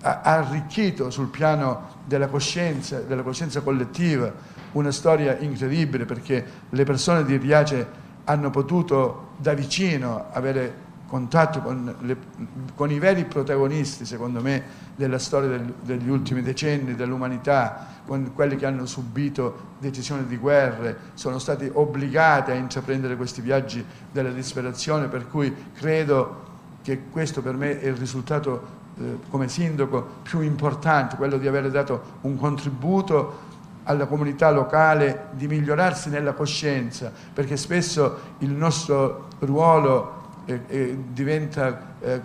[0.01, 4.33] ha arricchito sul piano della coscienza, della coscienza collettiva,
[4.73, 11.95] una storia incredibile perché le persone di Riace hanno potuto da vicino avere contatto con,
[12.01, 12.17] le,
[12.75, 14.63] con, i veri protagonisti, secondo me,
[14.97, 20.97] della storia del, degli ultimi decenni, dell'umanità, con quelli che hanno subito decisioni di guerre,
[21.13, 26.45] sono stati obbligati a intraprendere questi viaggi della disperazione, per cui credo
[26.81, 31.71] che questo per me è il risultato eh, come sindaco più importante, quello di aver
[31.71, 33.51] dato un contributo
[33.83, 41.95] alla comunità locale di migliorarsi nella coscienza, perché spesso il nostro ruolo eh, eh, diventa,
[42.01, 42.21] eh,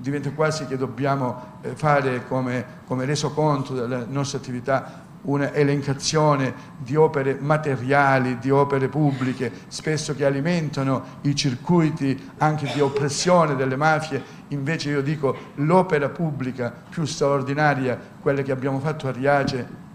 [0.00, 7.36] diventa, quasi che dobbiamo eh, fare come, come resoconto della nostra attività un'elencazione di opere
[7.40, 14.90] materiali, di opere pubbliche, spesso che alimentano i circuiti anche di oppressione delle mafie, invece
[14.90, 19.86] io dico l'opera pubblica più straordinaria, quella che abbiamo fatto a Riace,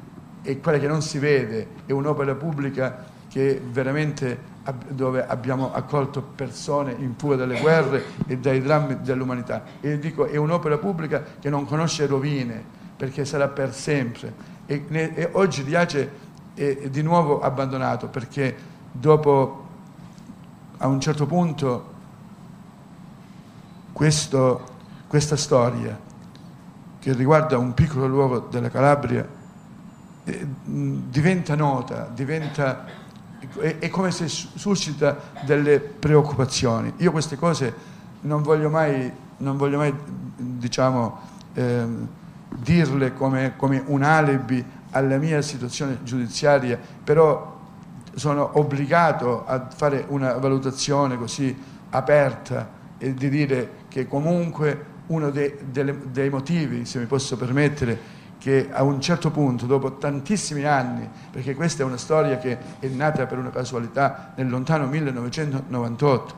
[0.41, 4.37] è quella che non si vede, è un'opera pubblica che veramente
[4.89, 9.63] dove abbiamo accolto persone in fuga dalle guerre e dai drammi dell'umanità.
[9.81, 12.63] E dico, è un'opera pubblica che non conosce rovine,
[12.95, 14.31] perché sarà per sempre.
[14.67, 16.11] E, e oggi Riace
[16.53, 18.55] è, è di nuovo abbandonato, perché
[18.91, 19.65] dopo,
[20.77, 21.91] a un certo punto,
[23.93, 24.63] questo,
[25.07, 25.99] questa storia
[26.99, 29.27] che riguarda un piccolo luogo della Calabria
[30.23, 33.01] eh, diventa nota, diventa
[33.59, 36.93] è, è come se suscita delle preoccupazioni.
[36.97, 37.73] Io queste cose
[38.21, 39.93] non voglio mai, non voglio mai
[40.35, 41.19] diciamo,
[41.53, 41.85] eh,
[42.57, 47.59] dirle come, come un alibi alla mia situazione giudiziaria, però
[48.15, 51.55] sono obbligato a fare una valutazione così
[51.89, 58.12] aperta e di dire che comunque uno dei, dei, dei motivi, se mi posso permettere,
[58.43, 62.87] che a un certo punto, dopo tantissimi anni, perché questa è una storia che è
[62.87, 66.35] nata per una casualità nel lontano 1998,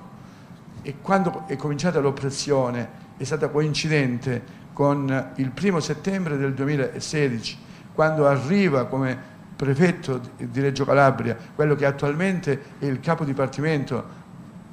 [0.84, 7.58] e quando è cominciata l'oppressione è stata coincidente con il primo settembre del 2016,
[7.96, 9.18] quando arriva come
[9.56, 14.25] prefetto di Reggio Calabria, quello che attualmente è il capo dipartimento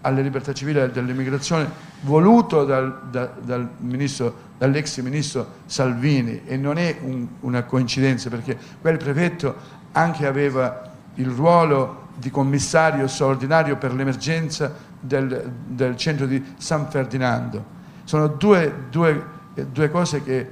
[0.02, 1.68] alle libertà civili e dell'immigrazione
[2.02, 8.56] voluto dal, da, dal ministro, dall'ex ministro Salvini e non è un, una coincidenza perché
[8.80, 9.54] quel prefetto
[9.92, 17.80] anche aveva il ruolo di commissario straordinario per l'emergenza del, del, centro di San Ferdinando.
[18.04, 19.24] Sono due, due,
[19.70, 20.48] due cose che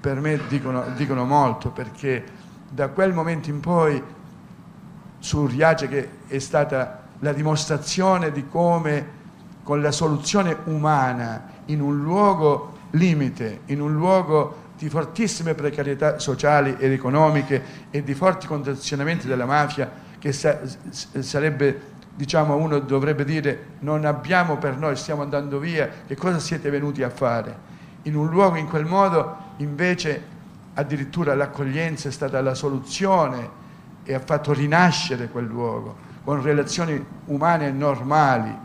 [0.00, 2.24] per me dicono, dicono molto perché
[2.68, 4.02] da quel momento in poi
[5.18, 9.22] su Riace che è stata la dimostrazione di come
[9.62, 16.76] con la soluzione umana in un luogo limite, in un luogo di fortissime precarietà sociali
[16.78, 20.58] ed economiche e di forti condizionamenti della mafia che sa
[20.90, 26.70] sarebbe diciamo uno dovrebbe dire non abbiamo per noi, stiamo andando via, che cosa siete
[26.70, 27.72] venuti a fare?
[28.02, 30.32] In un luogo in quel modo invece
[30.74, 33.62] addirittura l'accoglienza è stata la soluzione
[34.04, 38.56] e ha fatto rinascere quel luogo con relazioni umane normali.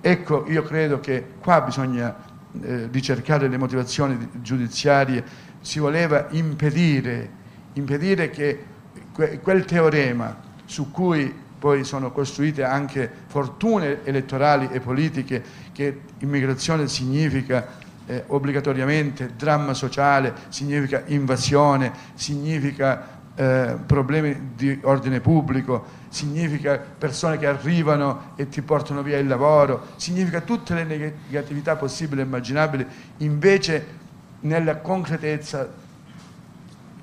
[0.00, 2.14] Ecco, io credo che qua bisogna
[2.60, 5.24] eh, ricercare le motivazioni giudiziarie,
[5.60, 7.30] si voleva impedire,
[7.74, 8.70] impedire che
[9.12, 15.42] que quel teorema su cui poi sono costruite anche fortune elettorali e politiche
[15.72, 26.00] che immigrazione significa eh, obbligatoriamente dramma sociale, significa invasione, significa eh, problemi di ordine pubblico,
[26.12, 32.20] significa persone che arrivano e ti portano via il lavoro, significa tutte le negatività possibili
[32.20, 32.86] e immaginabili,
[33.18, 34.00] invece
[34.40, 35.66] nella concretezza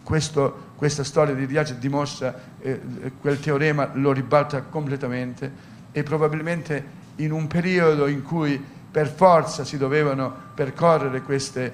[0.03, 2.79] questo, questa storia di Riace dimostra eh,
[3.19, 5.51] quel teorema, lo ribalta completamente
[5.91, 11.73] e probabilmente in un periodo in cui per forza si dovevano percorrere queste,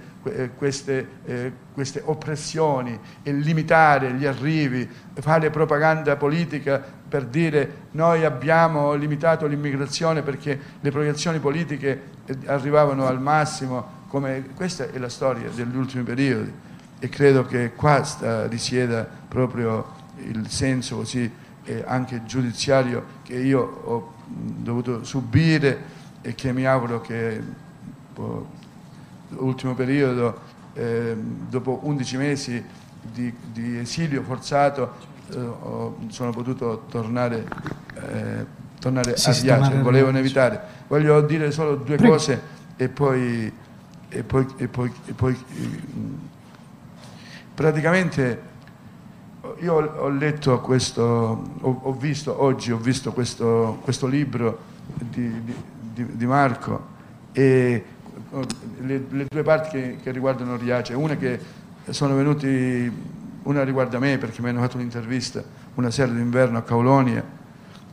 [0.58, 8.94] queste, eh, queste, oppressioni e limitare gli arrivi, fare propaganda politica per dire noi abbiamo
[8.96, 15.50] limitato l'immigrazione perché le proiezioni politiche eh, arrivavano al massimo, come, questa è la storia
[15.50, 16.52] degli ultimi periodi.
[16.98, 21.30] E credo che qua sta, risieda proprio il senso così
[21.66, 27.42] eh, anche giudiziario che io ho dovuto subire e che mi auguro che
[29.30, 30.40] l'ultimo periodo,
[30.74, 32.64] eh, dopo 11 mesi
[33.02, 34.94] di, di esilio forzato,
[35.32, 37.46] eh, ho, sono potuto tornare,
[37.96, 38.46] eh,
[38.80, 40.62] tornare a Viaggio, volevo evitare.
[40.88, 42.14] Voglio dire solo due Prego.
[42.14, 42.42] cose
[42.76, 43.52] e poi,
[44.10, 45.38] e poi, e poi, e poi
[47.54, 48.54] praticamente
[49.60, 51.04] io ho letto questo,
[51.62, 56.94] ho, ho visto oggi, ho visto questo, questo libro di di, di Marco
[57.32, 57.84] e
[58.80, 61.40] le, le due parti che, che, riguardano Riace, una che
[61.90, 62.92] sono venuti,
[63.44, 65.44] una riguarda me perché mi hanno fatto un'intervista
[65.76, 67.24] una sera d'inverno a Caulonia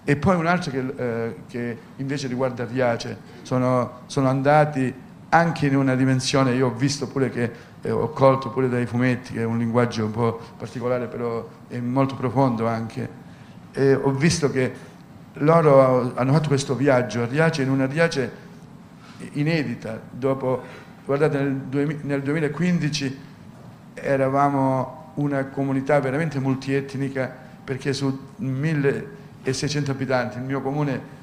[0.05, 4.93] e poi un'altra che, eh, che invece riguarda Riace, sono, sono, andati
[5.29, 7.51] anche in una dimensione, io ho visto pure che
[7.81, 11.79] eh, ho colto pure dai fumetti, che è un linguaggio un po' particolare però è
[11.79, 13.09] molto profondo anche,
[13.73, 14.73] e ho visto che
[15.35, 18.51] loro hanno fatto questo viaggio a Riace in una Riace
[19.33, 20.63] inedita, dopo,
[21.05, 23.19] guardate nel, nel 2015
[23.95, 31.21] eravamo una comunità veramente multietnica perché su 1600 abitanti, il mio comune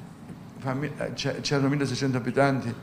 [1.14, 2.74] c'erano 1600 abitanti,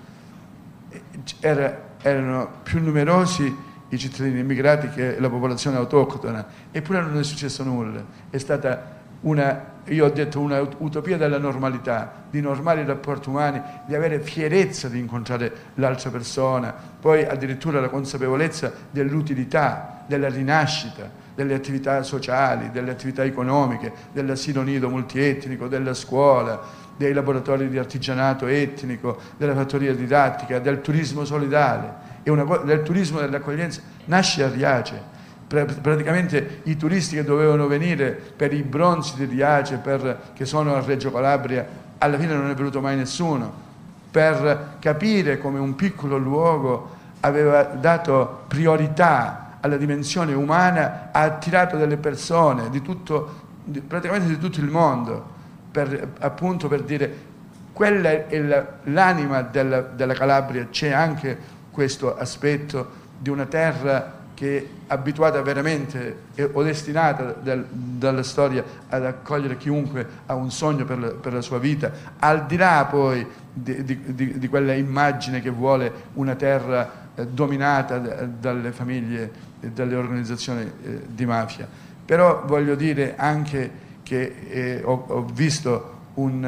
[1.40, 3.56] era, erano più numerosi
[3.90, 8.04] i cittadini immigrati che la popolazione autoctona, eppure non è successo nulla.
[8.30, 13.96] È stata una, io ho detto, una utopia della normalità, di normali rapporti umani, di
[13.96, 22.02] avere fierezza di incontrare l'altra persona, poi addirittura la consapevolezza dell'utilità, della rinascita, delle attività
[22.04, 29.54] sociali, delle attività economiche, dell'asilo nido multietnico, della scuola, dei laboratori di artigianato etnico, della
[29.54, 32.06] fattoria didattica, del turismo solidale.
[32.24, 35.16] E una, del turismo dell'accoglienza, nasce a Riace
[35.48, 40.82] praticamente i turisti che dovevano venire per i bronzi di Riace, per, che sono a
[40.82, 41.66] Reggio Calabria,
[41.98, 43.66] alla fine non è venuto mai nessuno,
[44.12, 51.98] per capire come un piccolo luogo aveva dato priorità alla dimensione umana, ha attirato delle
[51.98, 55.36] persone di tutto, di, praticamente di tutto il mondo,
[55.72, 57.26] per, appunto per dire
[57.72, 61.38] quella è l'anima della, della Calabria, c'è anche
[61.72, 69.04] questo aspetto di una terra che è abituata veramente o destinata del, dalla storia ad
[69.04, 73.26] accogliere chiunque ha un sogno per la, per la sua vita, al di là poi
[73.52, 79.96] di, di, di, quella immagine che vuole una terra eh, dominata dalle famiglie e dalle
[79.96, 81.68] organizzazioni eh, di mafia.
[82.06, 83.72] Però voglio dire anche
[84.04, 86.44] che eh, ho, ho, visto un,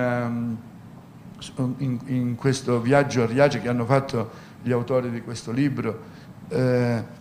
[1.58, 4.30] um, in, in, questo viaggio a Riace che hanno fatto
[4.62, 6.00] gli autori di questo libro,
[6.50, 7.18] eh,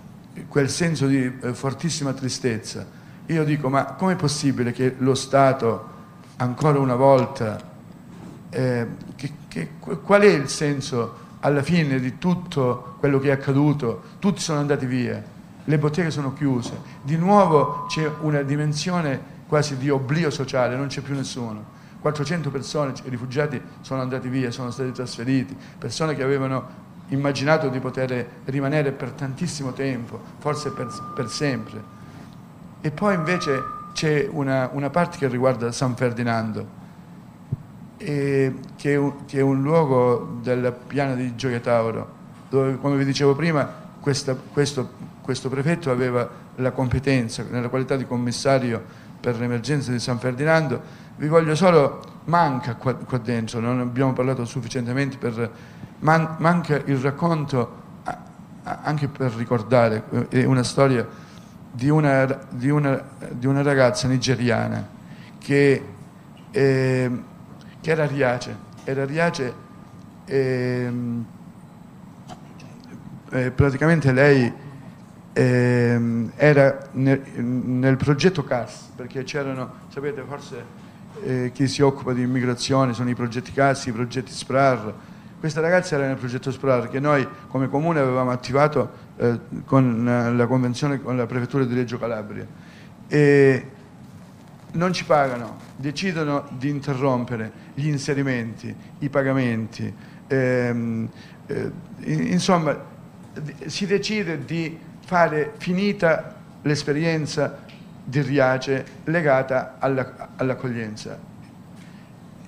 [0.47, 2.87] quel senso di eh, fortissima tristezza.
[3.27, 5.97] Io dico, ma com'è possibile che lo Stato,
[6.37, 7.61] ancora una volta,
[8.51, 14.03] eh, che, che, qual è il senso alla fine di tutto quello che è accaduto?
[14.19, 15.23] Tutti sono andati via,
[15.65, 16.73] le botteghe sono chiuse,
[17.03, 21.77] di nuovo c'è una dimensione quasi di oblio sociale, non c'è più nessuno.
[22.01, 28.27] 400 persone, rifugiati, sono andati via, sono stati trasferiti, persone che avevano immaginato di poter
[28.45, 31.97] rimanere per tantissimo tempo, forse per, per sempre.
[32.81, 36.77] E poi invece c'è una, una, parte che riguarda San Ferdinando,
[37.97, 42.17] che è, un, che, è un, luogo della piana di Gioia Tauro,
[42.49, 43.69] dove, come vi dicevo prima,
[43.99, 44.91] questa, questo,
[45.23, 48.81] questo prefetto aveva la competenza, nella qualità di commissario
[49.21, 51.07] per l'emergenza di San Ferdinando.
[51.17, 55.51] Vi voglio solo, manca qua, qua dentro, non abbiamo parlato sufficientemente per
[56.01, 57.87] Man, manca il racconto
[58.63, 61.07] anche per ricordare è una storia
[61.71, 64.87] di una, di una, di una ragazza nigeriana
[65.39, 65.85] che,
[66.51, 67.23] eh,
[67.81, 69.55] che, era Riace, era Riace
[70.25, 70.93] eh,
[73.31, 74.53] eh, praticamente lei
[75.33, 80.65] ehm, era nel, nel, progetto CAS, perché c'erano, sapete forse
[81.23, 84.95] eh, chi si occupa di immigrazione sono i progetti CAS, i progetti SPRAR,
[85.39, 90.33] questa ragazza era nel progetto Esplorar che noi come comune avevamo attivato eh, con eh,
[90.33, 92.47] la convenzione con la prefettura di Reggio Calabria
[93.07, 93.67] e
[94.73, 99.93] non ci pagano, decidono di interrompere gli inserimenti, i pagamenti,
[100.27, 101.09] ehm,
[101.47, 102.77] eh, insomma
[103.67, 107.65] si decide di fare finita l'esperienza
[108.05, 111.19] di Riace legata all'accoglienza.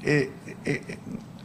[0.02, 0.98] E, e,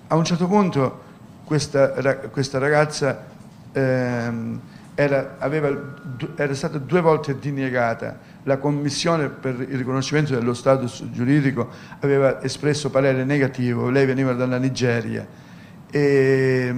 [0.08, 1.04] a un certo punto
[1.45, 1.89] questa,
[2.31, 3.23] questa ragazza
[3.71, 4.60] ehm,
[4.95, 5.69] era, aveva,
[6.36, 8.34] era, stata due volte diniegata.
[8.43, 14.58] La Commissione per il riconoscimento dello status giuridico aveva espresso parere negativo, lei veniva dalla
[14.58, 15.25] Nigeria.
[15.89, 16.73] E,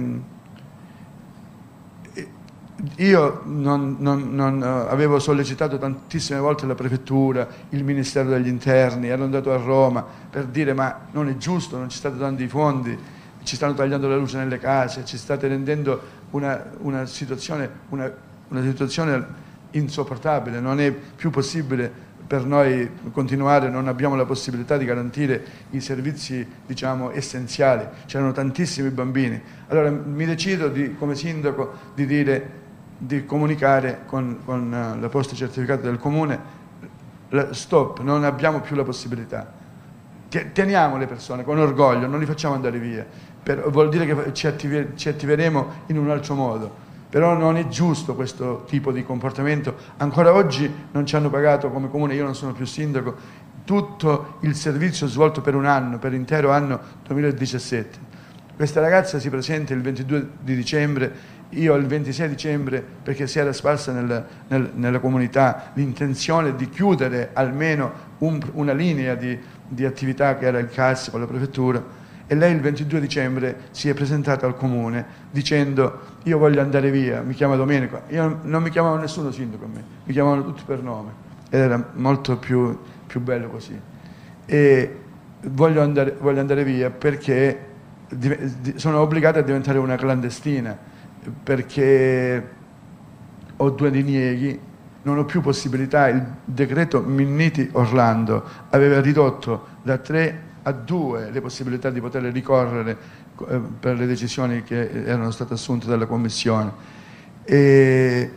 [2.96, 9.24] io non, non, non, avevo sollecitato tantissime volte la prefettura, il Ministero degli Interni, ero
[9.24, 12.96] andato a Roma per dire ma non è giusto, non ci state dando i fondi,
[13.48, 16.00] ci stanno tagliando la luce nelle case, ci state rendendo
[16.32, 18.12] una, una, situazione, una,
[18.48, 19.26] una situazione
[19.70, 21.90] insopportabile, non è più possibile
[22.26, 28.90] per noi continuare, non abbiamo la possibilità di garantire i servizi diciamo, essenziali, c'erano tantissimi
[28.90, 29.40] bambini.
[29.68, 32.50] Allora mi decido di, come sindaco di, dire,
[32.98, 36.56] di comunicare con, con eh, la posta certificata del comune,
[37.52, 39.56] stop, non abbiamo più la possibilità.
[40.28, 43.06] Teniamo le persone con orgoglio, non li facciamo andare via,
[43.48, 47.66] per, vuol dire che ci, attive, ci attiveremo in un altro modo però non è
[47.68, 49.74] giusto questo tipo di comportamento.
[49.96, 53.16] Ancora oggi non ci hanno pagato come comune, io non sono più sindaco,
[53.64, 57.98] tutto il servizio svolto per un anno, per l'intero anno 2017.
[58.54, 61.12] Questa ragazza si presenta il 22 di dicembre,
[61.48, 67.30] io il 26 dicembre, perché si era sparsa nel, nel, nella comunità l'intenzione di chiudere
[67.32, 71.97] almeno un, una linea di, di attività che era il CAS con la prefettura,
[72.30, 77.22] e lei il 22 dicembre si è presentata al comune dicendo io voglio andare via,
[77.22, 80.82] mi chiama Domenico, io non mi chiamavo nessuno sindaco a me, mi chiamavano tutti per
[80.82, 81.26] nome.
[81.48, 83.80] Ed era molto più, più bello così.
[84.44, 84.96] E
[85.44, 87.66] voglio andare, voglio andare via perché
[88.74, 90.76] sono obbligata a diventare una clandestina,
[91.42, 92.48] perché
[93.56, 94.60] ho due dinieghi,
[95.02, 101.90] non ho più possibilità, il decreto Minniti-Orlando aveva ridotto da tre a due le possibilità
[101.90, 102.96] di poter ricorrere
[103.48, 106.96] eh, per le decisioni che erano state assunte dalla Commissione.
[107.44, 108.30] E,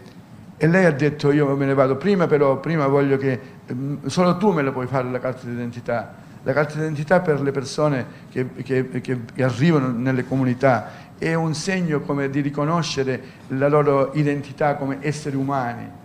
[0.56, 3.40] e, lei ha detto io me ne vado prima, però prima voglio che
[3.72, 6.16] mm, solo tu me la puoi fare la carta d'identità.
[6.44, 11.54] La carta d'identità per le persone che, che, che, che arrivano nelle comunità è un
[11.54, 16.00] segno come di riconoscere la loro identità come esseri umani.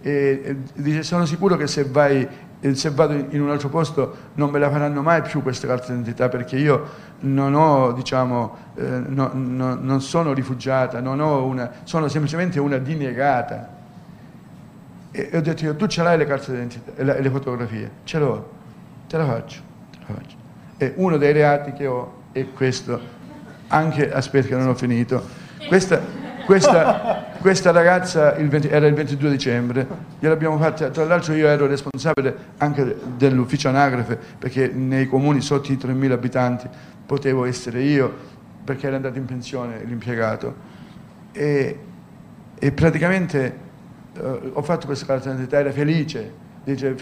[0.00, 2.26] E, dice, sono sicuro che se vai
[2.72, 6.30] se vado in un altro posto non me la faranno mai più questa carta d'identità
[6.30, 6.88] perché io
[7.20, 13.68] non, ho, diciamo, eh, no, no, non sono rifugiata, non una, sono semplicemente una diniegata.
[15.10, 17.90] E, e ho detto io, tu ce l'hai le carte d'identità e le, le, fotografie?
[18.04, 18.50] Ce l'ho,
[19.08, 19.60] te la faccio,
[19.90, 20.36] te la faccio.
[20.78, 22.98] E uno dei reati che ho è questo,
[23.68, 25.22] anche, aspetta che non ho finito,
[25.68, 26.00] questa,
[26.44, 29.86] questa, questa ragazza il 20, era il 22 dicembre,
[30.18, 35.76] gliel'abbiamo fatta, tra l'altro io ero responsabile anche dell'ufficio anagrafe perché nei comuni sotto i
[35.76, 36.68] 3.000 abitanti
[37.06, 38.32] potevo essere io
[38.64, 40.72] perché era andato in pensione l'impiegato.
[41.32, 41.78] E,
[42.58, 43.58] e praticamente
[44.16, 46.96] eh, ho fatto questa carta d'identità, era felice, dice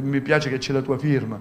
[0.00, 1.38] mi piace che c'è la tua firma,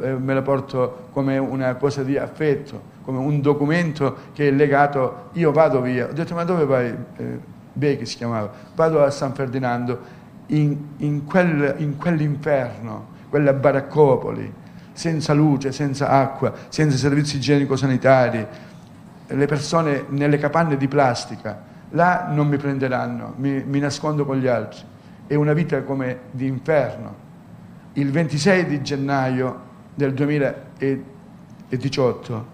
[0.00, 5.28] eh, me la porto come una cosa di affetto come un documento che è legato,
[5.32, 6.94] io vado via, ho detto ma dove vai?
[7.16, 14.52] Eh, Becchi si chiamava, vado a San Ferdinando in, in, quel, in quell'inferno, quella baraccopoli,
[14.92, 18.46] senza luce, senza acqua, senza servizi igienico-sanitari,
[19.26, 24.46] le persone nelle capanne di plastica, là non mi prenderanno, mi, mi nascondo con gli
[24.46, 24.82] altri,
[25.26, 27.22] è una vita come di inferno.
[27.94, 29.60] Il 26 di gennaio
[29.94, 32.52] del 2018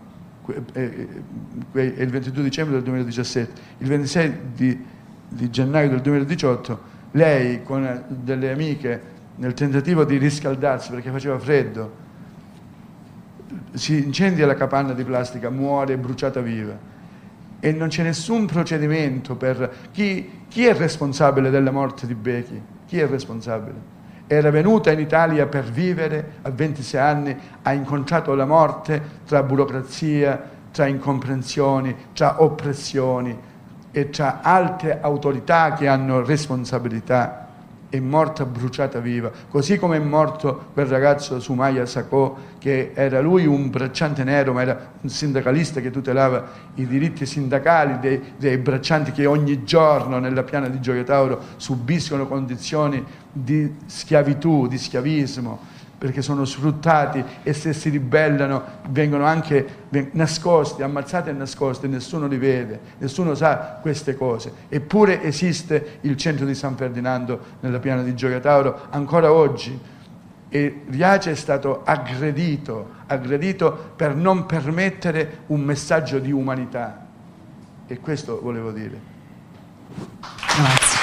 [0.73, 4.85] è il 22 dicembre del 2017, il 26 di,
[5.29, 6.81] di gennaio del 2018,
[7.13, 12.09] lei con delle amiche nel tentativo di riscaldarsi perché faceva freddo,
[13.73, 16.99] si incendia la capanna di plastica, muore bruciata viva
[17.61, 22.61] e non c'è nessun procedimento per chi, chi è responsabile della morte di Becchi?
[22.87, 23.99] Chi è responsabile?
[24.33, 30.41] era venuta in Italia per vivere a 26 anni, ha incontrato la morte tra burocrazia,
[30.71, 33.37] tra incomprensioni, tra oppressioni
[33.91, 37.50] e tra altre autorità che hanno responsabilità
[37.91, 43.47] è morta bruciata viva, così come è morto quel ragazzo Sumaya Sacco, che era lui
[43.47, 49.11] un bracciante nero, ma era un sindacalista che tutelava i diritti sindacali dei, dei braccianti
[49.11, 56.23] che ogni giorno nella piana di Gioia Tauro subiscono condizioni di schiavitù, di schiavismo perché
[56.23, 62.81] sono sfruttati e se si ribellano vengono anche nascosti, ammazzati e nascosti, nessuno li vede,
[62.97, 64.51] nessuno sa queste cose.
[64.71, 69.79] Eppure esiste il centro di San Ferdinando nella piana di Gioia Tauro ancora oggi
[70.49, 77.09] e Riace è stato aggredito, aggredito per non permettere un messaggio di umanità.
[77.87, 78.99] E questo volevo dire.
[80.57, 81.00] Grazie.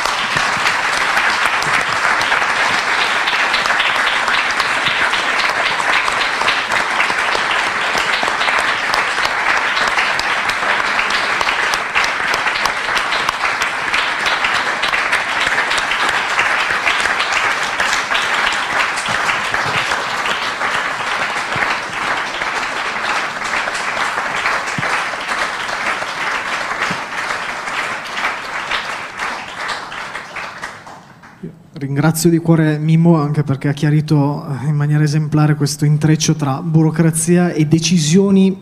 [31.97, 36.61] Ringrazio di cuore Mimmo anche perché ha chiarito eh, in maniera esemplare questo intreccio tra
[36.61, 38.55] burocrazia e decisioni,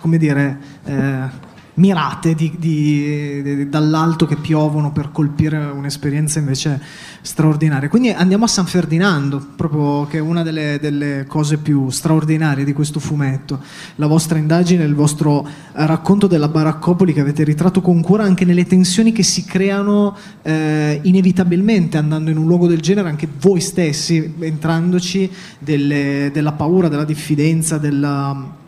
[0.00, 6.80] come dire, eh, mirate di, di, di, dall'alto che piovono per colpire un'esperienza invece
[7.22, 7.88] straordinaria.
[7.88, 12.72] Quindi andiamo a San Ferdinando, proprio che è una delle, delle, cose più straordinarie di
[12.72, 13.60] questo fumetto.
[13.96, 18.66] La vostra indagine, il vostro racconto della baraccopoli che avete ritratto con cura anche nelle
[18.66, 24.34] tensioni che si creano eh, inevitabilmente andando in un luogo del genere, anche voi stessi
[24.40, 28.60] entrandoci, delle, della paura, della diffidenza, della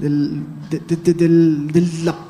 [0.00, 2.28] del, de, de, del, della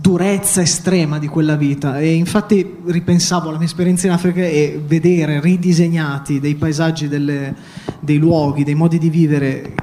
[0.00, 5.40] durezza estrema di quella vita e infatti ripensavo alla mia esperienza in Africa e vedere
[5.40, 7.54] ridisegnati dei paesaggi, delle,
[7.98, 9.74] dei luoghi, dei modi di vivere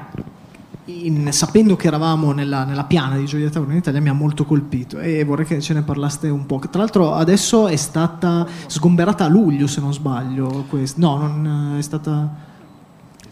[0.86, 4.45] in, sapendo che eravamo nella, nella, piana di Gioia Tauro in Italia mi ha molto
[4.45, 6.59] colpito e vorrei che ce ne parlaste un po'.
[6.59, 11.82] Tra l'altro adesso è stata sgomberata a luglio se non sbaglio, quest- no, non è
[11.82, 12.46] stata...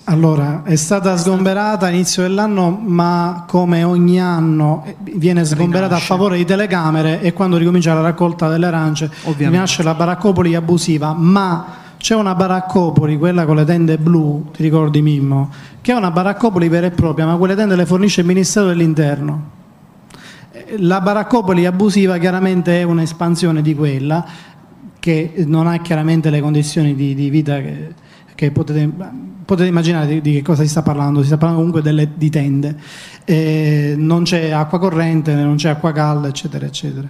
[0.08, 6.04] Allora, è stata sgomberata all'inizio dell'anno, ma come ogni anno eh, viene sgomberata rinasce.
[6.04, 9.50] a favore di telecamere e quando ricomincia la raccolta delle arance Ovviamente.
[9.50, 11.66] rinasce la baraccopoli abusiva, ma
[11.98, 15.50] c'è una baraccopoli, quella con le tende blu, ti ricordi Mimmo,
[15.82, 19.50] che è una baraccopoli vera e propria, ma quelle tende le fornisce il Ministero dell'Interno.
[20.52, 24.24] Eh, la baraccopoli abusiva chiaramente è un'espansione di quella
[25.00, 27.94] che non ha chiaramente le condizioni di, di vita che,
[28.36, 31.84] che potete potete immaginare di, di, che cosa si sta parlando, si sta parlando comunque
[31.84, 32.76] delle, di tende,
[33.24, 37.08] eh, non c'è acqua corrente, non c'è acqua calda, eccetera, eccetera.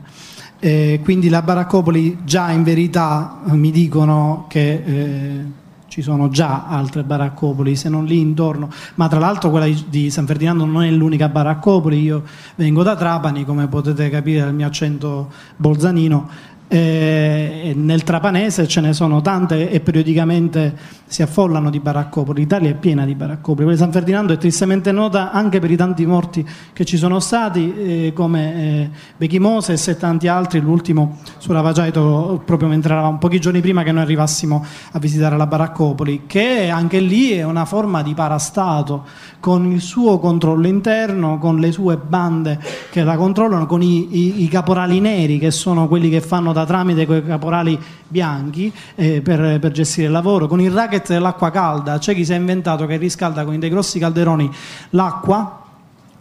[0.60, 5.46] Eh, quindi la baraccopoli già in verità mi dicono che eh,
[5.88, 10.26] ci sono già altre baraccopoli, se non lì intorno, ma tra l'altro quella di San
[10.26, 12.24] Ferdinando non è l'unica baraccopoli, io
[12.56, 16.30] vengo da Trapani, come potete capire dal mio accento bolzanino,
[16.68, 20.76] eh, nel Trapanese ce ne sono tante e periodicamente
[21.08, 22.42] si affollano di baraccopoli.
[22.42, 23.64] L'Italia è piena di baraccopoli.
[23.64, 27.20] Quella di San Ferdinando è tristemente nota anche per i tanti morti che ci sono
[27.20, 30.60] stati, eh, come eh, Moses e tanti altri.
[30.60, 35.46] L'ultimo su Ravagiaito, proprio mentre eravamo pochi giorni prima che noi arrivassimo a visitare la
[35.46, 39.06] baraccopoli, che anche lì è una forma di parastato
[39.40, 44.44] con il suo controllo interno, con le sue bande che la controllano, con i, i,
[44.44, 49.22] i caporali neri che sono quelli che fanno da tramite con i caporali bianchi eh,
[49.22, 52.86] per, per, gestire il lavoro, con il racket dell'acqua calda, c'è chi si è inventato
[52.86, 54.50] che riscalda con dei grossi calderoni
[54.92, 55.64] l'acqua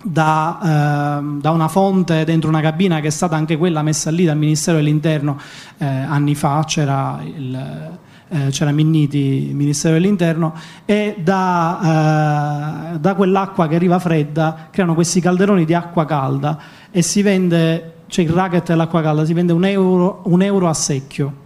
[0.03, 4.25] da, eh, da, una fonte dentro una cabina che è stata anche quella messa lì
[4.25, 5.39] dal Ministero dell'Interno
[5.79, 7.93] eh, anni fa, c'era il
[8.29, 10.55] eh, c'era Minniti, Ministero dell'Interno,
[10.85, 16.59] e da, eh, da, quell'acqua che arriva fredda creano questi calderoni di acqua calda
[16.91, 20.75] e si vende c'è il racket dell'acqua calda, si vende un euro, un euro a
[20.75, 21.43] secchio.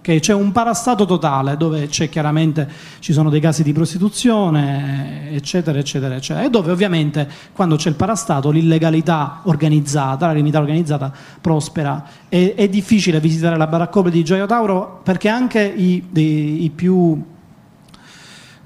[0.00, 0.18] Okay?
[0.18, 6.44] C'è un parastato totale dove ci sono dei casi di prostituzione, eccetera, eccetera, eccetera.
[6.44, 12.04] E dove ovviamente quando c'è il parastato l'illegalità organizzata, la criminalità organizzata prospera.
[12.28, 17.22] E, è difficile visitare la baraccopoli di Gioia Tauro perché anche i, i, i più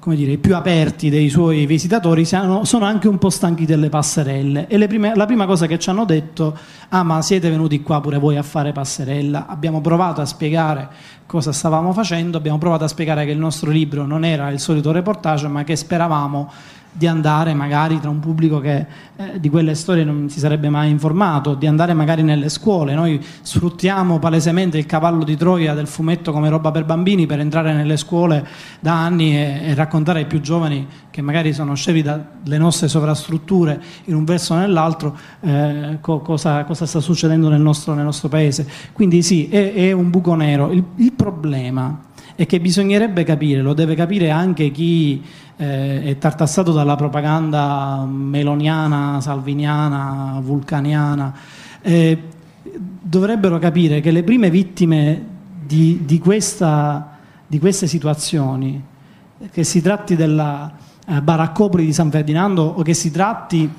[0.05, 3.89] come dire, i più aperti dei suoi visitatori siano, sono anche un po' stanchi delle
[3.89, 4.67] passerelle.
[4.67, 6.55] E prime, la prima cosa che ci hanno detto
[6.89, 9.47] ah ma siete venuti qua pure voi a fare passerella?
[9.47, 10.89] Abbiamo provato a spiegare
[11.25, 14.91] cosa stavamo facendo abbiamo provato a spiegare che il nostro libro non era il solito
[14.91, 16.51] reportage ma che speravamo
[16.97, 18.85] di andare magari tra un pubblico che
[19.17, 22.93] eh, di quelle storie non si sarebbe mai informato, di andare magari nelle scuole.
[22.93, 27.73] Noi sfruttiamo palesemente il cavallo di Troia del fumetto come roba per bambini per entrare
[27.73, 28.47] nelle scuole
[28.79, 33.81] da anni e, e raccontare ai più giovani che magari sono scemi dalle nostre sovrastrutture
[34.05, 38.29] in un verso o nell'altro eh, co- cosa, cosa, sta succedendo nel nostro, nel nostro
[38.29, 38.65] paese.
[38.93, 40.71] Quindi sì, è, è un buco nero.
[40.71, 42.04] Il, il problema
[42.35, 45.23] è che bisognerebbe capire, lo deve capire anche chi
[45.55, 51.33] eh, è tartassato dalla propaganda meloniana, salviniana, vulcaniana,
[51.81, 52.21] eh,
[53.01, 55.23] dovrebbero capire che le prime vittime
[55.65, 57.17] di, di, questa,
[57.47, 58.83] di queste situazioni,
[59.49, 60.73] che si tratti della
[61.07, 63.69] eh, baraccopoli di San Ferdinando o che si tratti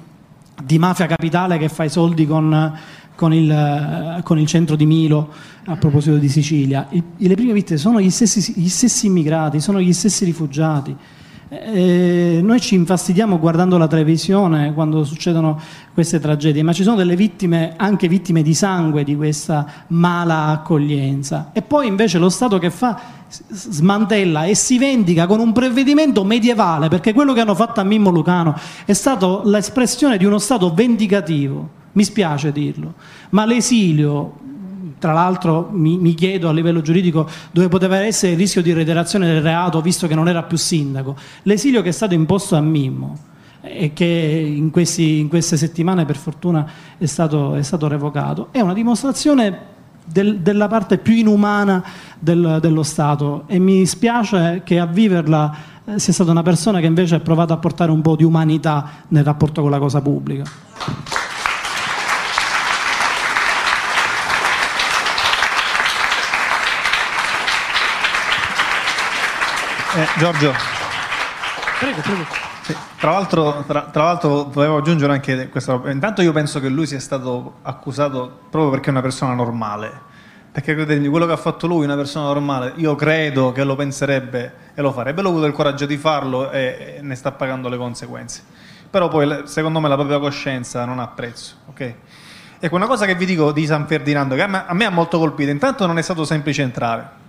[0.62, 2.72] di mafia capitale che fa i soldi con,
[3.16, 5.32] con, il, con il, centro di Milo
[5.64, 9.80] a proposito di Sicilia, I, le prime vittime sono gli stessi, gli stessi immigrati, sono
[9.80, 10.96] gli stessi rifugiati.
[11.48, 15.60] Eh, noi ci infastidiamo guardando la televisione quando succedono
[15.94, 21.50] queste tragedie, ma ci sono delle vittime, anche vittime di sangue di questa mala accoglienza.
[21.52, 26.88] E poi invece lo Stato che fa smantella e si vendica con un provvedimento medievale,
[26.88, 28.54] perché quello che hanno fatto a Mimmo Lucano
[28.84, 32.94] è stato l'espressione di uno Stato vendicativo, mi spiace dirlo,
[33.30, 34.44] ma l'esilio
[34.98, 39.26] tra l'altro mi, mi, chiedo a livello giuridico dove poteva essere il rischio di reiterazione
[39.26, 41.16] del reato visto che non era più sindaco.
[41.42, 43.18] L'esilio che è stato imposto a Mimmo
[43.60, 48.60] e che in, questi, in queste settimane per fortuna è stato, è stato revocato, è
[48.60, 49.74] una dimostrazione
[50.06, 51.82] del, della parte più inumana
[52.18, 55.54] del, dello Stato e mi spiace che a viverla
[55.84, 59.04] eh, sia stata una persona che invece ha provato a portare un po' di umanità
[59.08, 60.44] nel rapporto con la cosa pubblica.
[69.96, 70.52] Eh, Giorgio.
[71.78, 72.45] Prego, prego.
[72.98, 75.82] Tra, l'altro, tra, tra, l'altro, volevo aggiungere anche questo.
[75.86, 80.04] Intanto io penso che lui sia stato accusato proprio perché è una persona normale.
[80.50, 84.54] Perché credetemi, quello che ha fatto lui, una persona normale, io credo che lo penserebbe
[84.74, 85.20] e lo farebbe.
[85.20, 88.42] Ha avuto il coraggio di farlo e, e ne sta pagando le conseguenze.
[88.90, 91.56] Però poi, secondo me, la propria coscienza non ha prezzo.
[91.68, 91.94] Okay?
[92.58, 94.90] Ecco, una cosa che vi dico di San Ferdinando, che a me, a me ha
[94.90, 97.24] molto colpito, intanto non è stato semplice entrare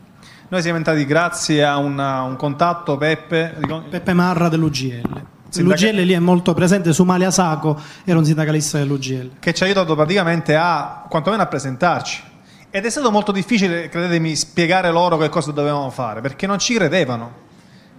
[0.49, 3.57] noi siamo entrati grazie a una, un contatto, Peppe.
[3.89, 5.25] Peppe Marra dell'UGL.
[5.49, 5.85] Sindaca...
[5.85, 9.39] L'UGL lì è molto presente, su Malia Saco era un sindacalista dell'UGL.
[9.39, 12.23] Che ci ha aiutato praticamente a, quantomeno a presentarci.
[12.69, 16.75] Ed è stato molto difficile, credetemi, spiegare loro che cosa dovevamo fare, perché non ci
[16.75, 17.45] credevano.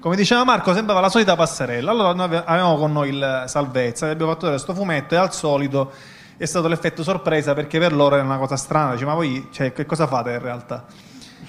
[0.01, 1.91] Come diceva Marco, sembrava la solita passerella.
[1.91, 5.93] Allora noi avevamo con noi il Salvezza, abbiamo fatto questo fumetto e al solito
[6.37, 8.93] è stato l'effetto sorpresa perché per loro era una cosa strana.
[8.93, 10.85] Dice, ma voi cioè, che cosa fate in realtà?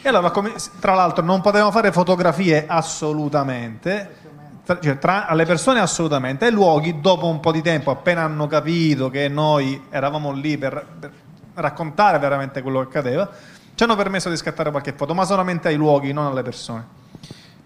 [0.01, 0.31] E allora,
[0.79, 4.15] tra l'altro, non potevamo fare fotografie assolutamente,
[4.63, 9.09] cioè, tra, alle persone assolutamente, ai luoghi dopo un po' di tempo, appena hanno capito
[9.09, 11.11] che noi eravamo lì per, per
[11.55, 13.29] raccontare veramente quello che accadeva,
[13.75, 16.97] ci hanno permesso di scattare qualche foto, ma solamente ai luoghi, non alle persone.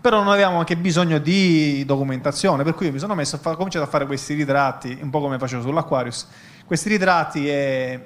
[0.01, 3.87] Però non avevamo anche bisogno di documentazione, per cui mi sono messo ho cominciato a
[3.87, 6.27] fare questi ritratti, un po' come facevo sull'Aquarius,
[6.65, 8.05] questi ritratti e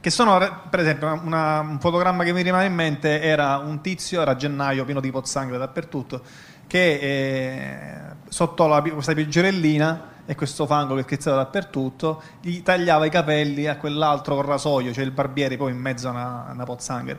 [0.00, 0.38] che sono,
[0.70, 4.84] per esempio, una, un fotogramma che mi rimane in mente era un tizio, era gennaio,
[4.84, 6.22] pieno di pozzanghere dappertutto,
[6.66, 13.10] che eh, sotto la, questa pioggerellina e questo fango che schizzava dappertutto, gli tagliava i
[13.10, 17.18] capelli a quell'altro con rasoio, cioè il barbiere poi in mezzo a una, una pozzanghera.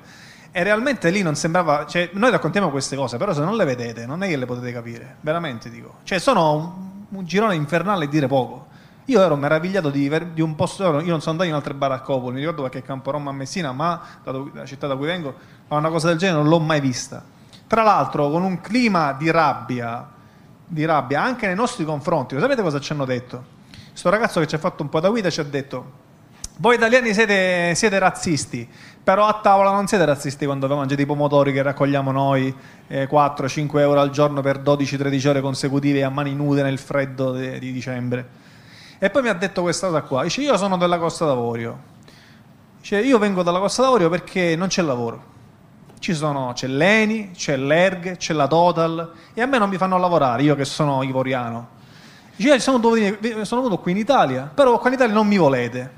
[0.50, 4.06] E realmente lì non sembrava, cioè, noi raccontiamo queste cose, però se non le vedete
[4.06, 5.98] non è che le potete capire, veramente dico.
[6.04, 8.70] Cioè sono un, un girone infernale dire poco.
[9.06, 12.40] Io ero meravigliato di, di, un posto, io non sono andato in altre baraccopoli, mi
[12.40, 15.34] ricordo qualche campo Roma a Messina, ma dalla città da cui vengo,
[15.68, 17.24] ma una cosa del genere non l'ho mai vista.
[17.68, 20.08] Tra l'altro con un clima di rabbia,
[20.66, 22.40] di rabbia anche nei nostri confronti.
[22.40, 23.60] Sapete cosa ci hanno detto?
[23.90, 26.10] Questo ragazzo che ci ha fatto un po' da guida ci ha detto
[26.62, 28.70] voi italiani siete, siete, razzisti,
[29.04, 32.54] però a tavola non siete razzisti quando vi mangiate i pomodori che raccogliamo noi
[32.88, 37.58] eh, 4-5 euro al giorno per 12-13 ore consecutive a mani nude nel freddo di,
[37.58, 38.28] di dicembre.
[39.04, 41.76] E poi mi ha detto questa cosa qua, dice io sono della Costa d'Avorio,
[42.80, 45.24] dice io vengo dalla Costa d'Avorio perché non c'è lavoro.
[45.98, 49.98] Ci sono, c'è l'ENI, c'è l'ERG, c'è la Total e a me non mi fanno
[49.98, 51.70] lavorare, io che sono ivoriano.
[52.36, 55.38] Dice io sono, dovuto, sono venuto qui in Italia, però qua in Italia non mi
[55.38, 55.92] volete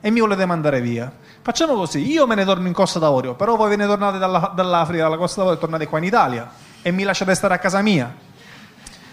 [0.00, 1.12] e mi volete mandare via.
[1.42, 4.50] Facciamo così, io me ne torno in Costa d'Avorio, però voi ve ne tornate dalla,
[4.52, 6.50] dall'Africa, dalla Costa d'Avorio e tornate qua in Italia
[6.82, 8.12] e mi lasciate stare a casa mia.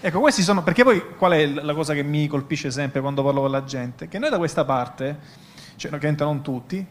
[0.01, 3.41] Ecco, questi sono, perché poi qual è la cosa che mi colpisce sempre quando parlo
[3.41, 4.07] con la gente?
[4.07, 5.19] Che noi da questa parte,
[5.75, 6.85] cioè ovviamente non tutti,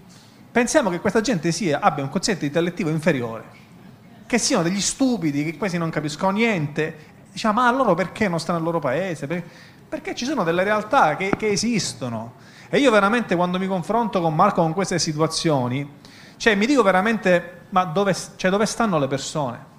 [0.53, 3.45] pensiamo che questa gente sia, abbia un concetto intellettivo inferiore,
[4.27, 6.97] che siano degli stupidi, che quasi non capiscono niente,
[7.33, 9.27] diciamo, ma loro perché non stanno nel loro paese?
[9.89, 12.35] Perché ci sono delle realtà che, che esistono.
[12.69, 15.95] E io veramente quando mi confronto con Marco con queste situazioni,
[16.37, 19.77] cioè mi dico veramente, ma dove, cioè, dove stanno le persone?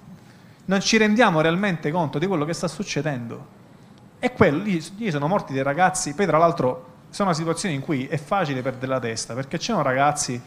[0.66, 3.58] Non ci rendiamo realmente conto di quello che sta succedendo.
[4.18, 8.06] E quello, lì, lì sono morti dei ragazzi, poi tra l'altro sono situazioni in cui
[8.06, 10.40] è facile perdere la testa, perché c'erano ragazzi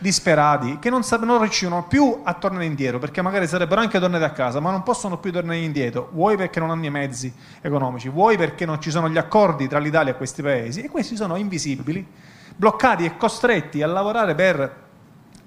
[0.00, 4.30] disperati che non, non riuscivano più a tornare indietro, perché magari sarebbero anche tornati a
[4.30, 8.36] casa, ma non possono più tornare indietro, vuoi perché non hanno i mezzi economici, vuoi
[8.38, 12.04] perché non ci sono gli accordi tra l'Italia e questi paesi, e questi sono invisibili,
[12.56, 14.88] bloccati e costretti a lavorare per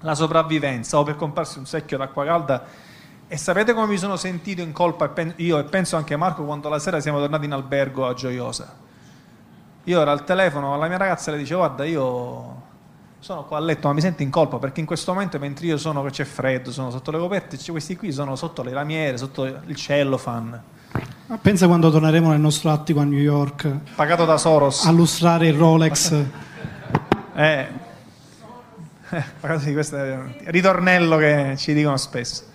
[0.00, 2.64] la sopravvivenza o per comprarsi un secchio d'acqua calda
[3.34, 6.78] e sapete come mi sono sentito in colpa io e penso anche Marco quando la
[6.78, 8.72] sera siamo tornati in albergo a Gioiosa.
[9.82, 12.62] Io ero al telefono alla mia ragazza e le dicevo guarda io
[13.18, 15.78] sono qua a letto ma mi sento in colpa perché in questo momento mentre io
[15.78, 19.44] sono che c'è freddo, sono sotto le coperte, questi qui sono sotto le lamiere, sotto
[19.44, 20.62] il cellophane.
[21.26, 23.68] Ma pensa quando torneremo nel nostro attico a New York.
[23.96, 24.86] Pagato da Soros.
[24.86, 26.12] A lustrare il Rolex.
[27.34, 27.66] eh.
[29.10, 32.52] il ritornello che ci dicono spesso.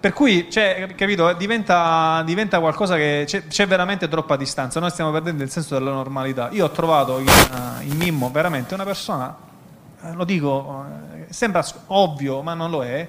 [0.00, 4.80] Per cui, cioè, capito, diventa, diventa, qualcosa che c'è, c'è, veramente troppa distanza.
[4.80, 6.48] Noi stiamo perdendo il senso della normalità.
[6.52, 7.26] Io ho trovato in,
[7.82, 9.48] in Mimmo veramente una persona
[10.02, 13.08] eh, lo dico, eh, sembra ovvio, ma non lo è,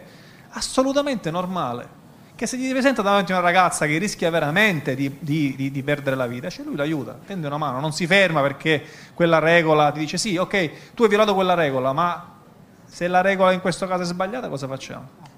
[0.52, 2.00] assolutamente normale.
[2.36, 5.84] Che se gli presenta davanti a una ragazza che rischia veramente di, di, di, di
[5.84, 8.84] perdere la vita, cioè lui l'aiuta, tende una mano, non si ferma perché
[9.14, 12.40] quella regola ti dice sì, ok, tu hai violato quella regola, ma
[12.84, 15.30] se la regola in questo caso è sbagliata, cosa facciamo?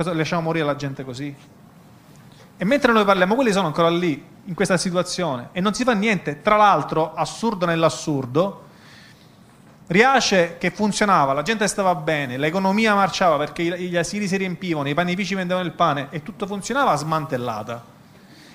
[0.00, 1.36] Cosa, lasciamo morire la gente così?
[2.56, 5.92] E mentre noi parliamo, quelli sono ancora lì, in questa situazione, e non si fa
[5.92, 6.40] niente.
[6.40, 8.64] Tra l'altro, assurdo nell'assurdo,
[9.88, 14.94] Riace che funzionava, la gente stava bene, l'economia marciava perché gli asili si riempivano, i
[14.94, 17.84] panifici vendevano il pane e tutto funzionava, smantellata.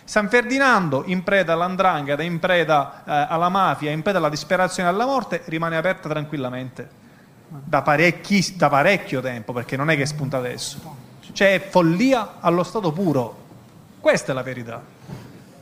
[0.04, 4.94] San Ferdinando, in preda all'andrangheta, in preda eh, alla mafia, in preda alla disperazione e
[4.94, 6.90] alla morte, rimane aperta tranquillamente
[7.48, 11.05] da, da parecchio tempo, perché non è che spunta adesso.
[11.36, 13.36] C'è follia allo stato puro.
[14.00, 14.82] Questa è la verità.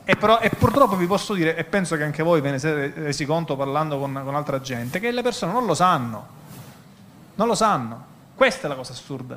[0.04, 2.92] E, però, e, purtroppo vi posso dire, e penso che anche voi ve ne siete
[2.94, 6.26] resi conto parlando con, con altra gente, che le persone non lo sanno.
[7.34, 8.04] Non lo sanno.
[8.36, 9.36] Questa è la cosa assurda.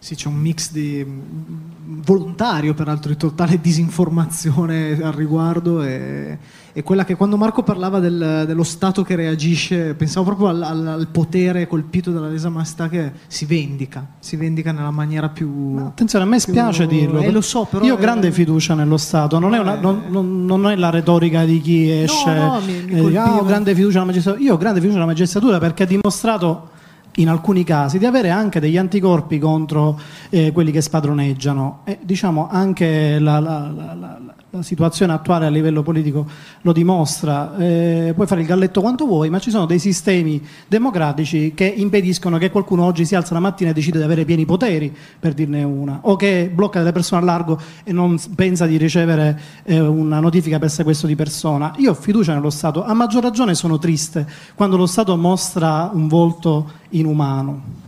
[0.00, 6.38] Sì, c'è un mix di mm, volontario, peraltro, di totale disinformazione al riguardo e,
[6.72, 10.86] e quella che quando Marco parlava del, dello Stato che reagisce, pensavo proprio al, al,
[10.86, 15.74] al, potere colpito dalla lesa maestà che si vendica, si vendica nella maniera più...
[15.74, 17.20] No, attenzione, a me spiace più, dirlo.
[17.20, 20.44] Eh, lo so, però io ho grande fiducia nello Stato, non, è una, non, non,
[20.44, 22.32] non, è la retorica di chi esce...
[22.32, 24.44] No, no, mi, mi eh, ho grande fiducia nella magistratura.
[24.44, 26.76] Io ho grande fiducia nella magistratura perché ha dimostrato
[27.18, 29.98] in alcuni casi di avere anche degli anticorpi contro
[30.30, 31.80] eh, quelli che spadroneggiano.
[31.84, 34.18] E, diciamo anche la, la, la,
[34.50, 36.26] la situazione attuale a livello politico
[36.62, 41.52] lo dimostra, eh, puoi fare il galletto quanto vuoi, ma ci sono dei sistemi democratici
[41.54, 44.94] che impediscono che qualcuno oggi si alza la mattina e decide di avere pieni poteri,
[45.20, 49.38] per dirne una, o che blocca delle persone a largo e non pensa di ricevere
[49.64, 51.74] eh, una notifica per sequestro di persona.
[51.76, 56.08] Io ho fiducia nello Stato, a maggior ragione sono triste quando lo Stato mostra un
[56.08, 57.87] volto inumano.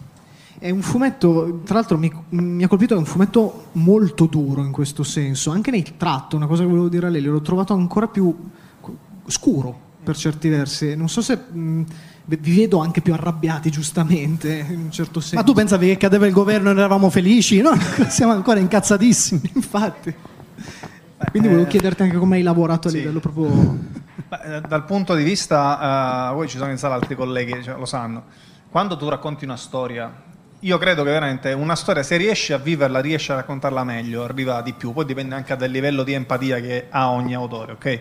[0.60, 4.72] È un fumetto, tra l'altro mi, mi, ha colpito, è un fumetto molto duro in
[4.72, 8.08] questo senso, anche nel tratto, una cosa che volevo dire a lei, l'ho trovato ancora
[8.08, 8.36] più
[9.26, 10.94] scuro per certi versi.
[10.94, 11.84] Non so se mh,
[12.26, 15.36] vi vedo anche più arrabbiati giustamente, in un certo senso.
[15.36, 17.62] Ma tu pensavi che cadeva il governo e noi eravamo felici?
[17.62, 17.72] No,
[18.08, 19.52] siamo ancora incazzatissimi.
[19.56, 20.14] Infatti.
[21.30, 22.98] Quindi volevo eh, chiederti anche come hai lavorato a sì.
[22.98, 23.48] livello proprio...
[24.28, 27.76] Beh, eh, dal punto di vista, uh, voi ci sono in sala altri colleghi, cioè,
[27.78, 28.24] lo sanno,
[28.70, 30.28] quando tu racconti una storia
[30.60, 34.60] io credo che veramente una storia, se riesci a viverla, riesci a raccontarla meglio, arriva
[34.60, 34.92] di più.
[34.92, 38.00] Poi dipende anche dal livello di empatia che ha ogni autore, ok?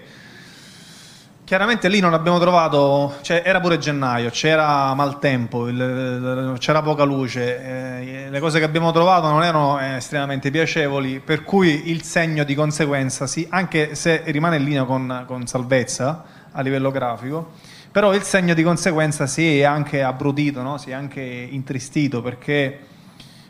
[1.45, 7.59] Chiaramente lì non abbiamo trovato, cioè era pure gennaio, c'era maltempo, il, c'era poca luce,
[7.59, 12.43] eh, le cose che abbiamo trovato non erano eh, estremamente piacevoli, per cui il segno
[12.43, 17.53] di conseguenza, sì, anche se rimane in linea con, con salvezza a livello grafico,
[17.91, 20.77] però il segno di conseguenza si è anche abbrutito, no?
[20.77, 22.79] si è anche intristito perché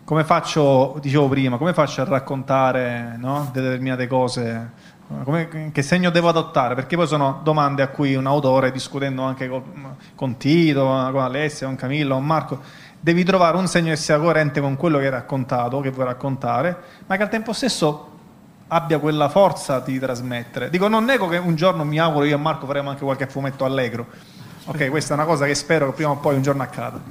[0.06, 3.50] come faccio, dicevo prima, come faccio a raccontare no?
[3.54, 4.72] determinate cose?
[5.24, 6.76] Come, che segno devo adottare?
[6.76, 11.68] Perché poi sono domande a cui un autore, discutendo anche con, con Tito, con Alessia,
[11.68, 12.60] con Camillo, con Marco,
[13.00, 16.78] devi trovare un segno che sia coerente con quello che hai raccontato, che vuoi raccontare,
[17.06, 18.09] ma che al tempo stesso
[18.70, 20.70] abbia quella forza di trasmettere.
[20.70, 23.66] Dico, non nego che un giorno mi auguro io e Marco faremo anche qualche fumetto
[23.66, 24.08] allegro.
[24.66, 27.02] Ok, questa è una cosa che spero che prima o poi un giorno accada.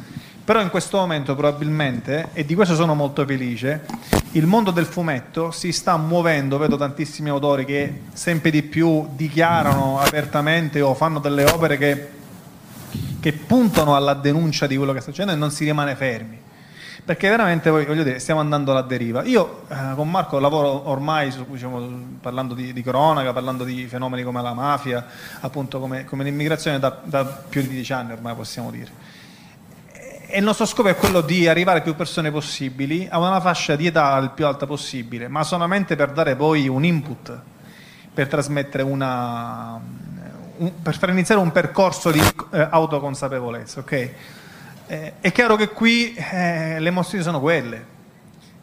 [0.44, 3.84] Però in questo momento probabilmente, e di questo sono molto felice,
[4.32, 9.98] il mondo del fumetto si sta muovendo, vedo tantissimi autori che sempre di più dichiarano
[9.98, 12.08] apertamente o fanno delle opere che,
[13.20, 16.37] che puntano alla denuncia di quello che sta succedendo e non si rimane fermi
[17.04, 19.22] perché veramente voglio dire, stiamo andando alla deriva.
[19.24, 24.42] Io eh, con Marco lavoro ormai diciamo, parlando di, di, cronaca, parlando di fenomeni come
[24.42, 25.04] la mafia,
[25.40, 29.16] appunto come, come l'immigrazione da, da, più di dieci anni ormai possiamo dire.
[30.30, 33.86] E il nostro scopo è quello di arrivare più persone possibili a una fascia di
[33.86, 37.38] età il più alta possibile, ma solamente per dare poi un input,
[38.12, 39.80] per trasmettere una,
[40.58, 44.10] un, per far iniziare un percorso di eh, autoconsapevolezza, ok?
[44.90, 47.96] Eh, è chiaro che qui eh, le mosse sono quelle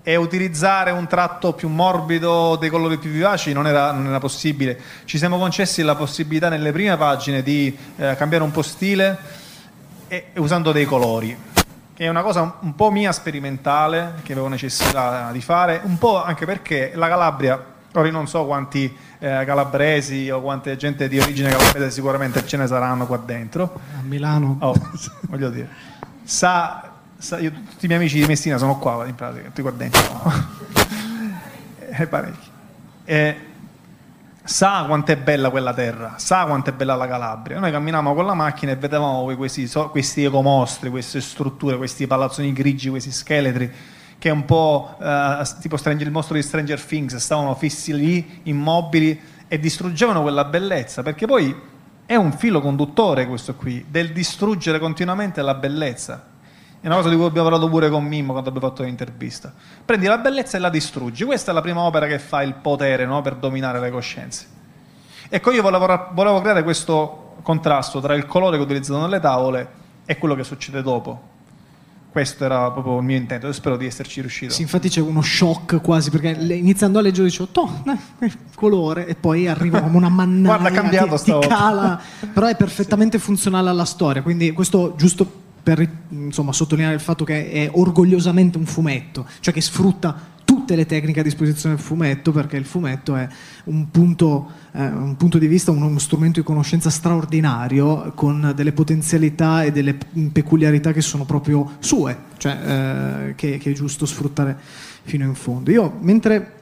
[0.02, 4.80] e utilizzare un tratto più morbido dei colori più vivaci non era, non era possibile.
[5.06, 9.18] Ci siamo concessi la possibilità nelle prime pagine di eh, cambiare un po' stile
[10.08, 11.38] e, e usando dei colori
[11.94, 16.22] che è una cosa un po' mia sperimentale che avevo necessità di fare, un po'
[16.22, 17.64] anche perché la Calabria,
[17.94, 22.58] ora io non so quanti eh, calabresi o quante gente di origine calabrese sicuramente ce
[22.58, 23.80] ne saranno qua dentro.
[23.98, 24.58] A Milano.
[24.60, 24.76] Oh,
[25.30, 25.70] voglio dire
[26.26, 29.72] sa, sa io, tutti i miei amici di Messina sono qua in pratica, tutti qua
[29.72, 30.64] dentro.
[31.98, 32.50] E parecchi.
[33.06, 33.36] E,
[34.44, 37.58] sa quanto è bella quella terra, sa quanto è bella la Calabria.
[37.58, 42.90] Noi camminavamo con la macchina e vedevamo questi, questi ecomostri, queste strutture, questi palazzoni grigi,
[42.90, 43.72] questi scheletri
[44.18, 49.20] che un po' eh, tipo Stranger, il mostro di Stranger Things, stavano fissi lì, immobili
[49.48, 51.56] e distruggevano quella bellezza, perché poi
[52.06, 56.34] è un filo conduttore questo qui, del distruggere continuamente la bellezza.
[56.80, 59.52] È una cosa di cui abbiamo parlato pure con Mimmo quando abbiamo fatto l'intervista.
[59.84, 61.24] Prendi la bellezza e la distruggi.
[61.24, 63.22] Questa è la prima opera che fa il potere no?
[63.24, 64.46] per dominare le coscienze.
[65.28, 69.68] Ecco, io volevo, volevo creare questo contrasto tra il colore che ho utilizzato nelle tavole
[70.06, 71.34] e quello che succede dopo
[72.16, 74.54] questo era proprio il mio intento, io spero di esserci riuscito.
[74.54, 77.84] Sì, infatti c'è uno shock quasi, perché iniziando a leggere dicevo, toh,
[78.20, 82.00] eh, colore, e poi arriva come una mannaggia, Guarda, cambiato ti, ti cala,
[82.34, 83.26] però è perfettamente sì.
[83.26, 85.30] funzionale alla storia, quindi questo giusto
[85.62, 90.18] per insomma, sottolineare il fatto che è orgogliosamente un fumetto, cioè che sfrutta
[90.66, 93.28] tutte le tecniche a disposizione del fumetto, perché il fumetto è
[93.66, 99.64] un punto, eh, un punto di vista, uno strumento di conoscenza straordinario, con delle potenzialità
[99.64, 99.96] e delle
[100.32, 102.58] peculiarità che sono proprio sue, cioè,
[103.30, 104.58] eh, che, che, è giusto sfruttare
[105.04, 105.70] fino in fondo.
[105.70, 106.54] Io, mentre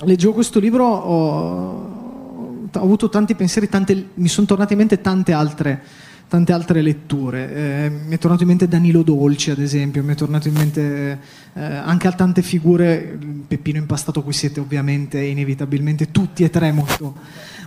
[0.00, 5.32] leggevo questo libro, ho, ho avuto tanti pensieri, tante, mi sono tornate in mente tante
[5.32, 5.82] altre
[6.28, 7.54] tante altre letture.
[7.54, 11.20] Eh, mi è tornato in mente Danilo Dolci, ad esempio, mi è tornato in mente
[11.54, 17.14] eh, anche a tante figure, Peppino Impastato, cui siete ovviamente inevitabilmente tutti e tre molto,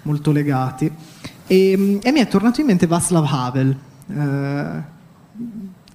[0.03, 0.91] molto legati.
[1.47, 4.97] E, e, mi è tornato in mente Václav Havel, eh,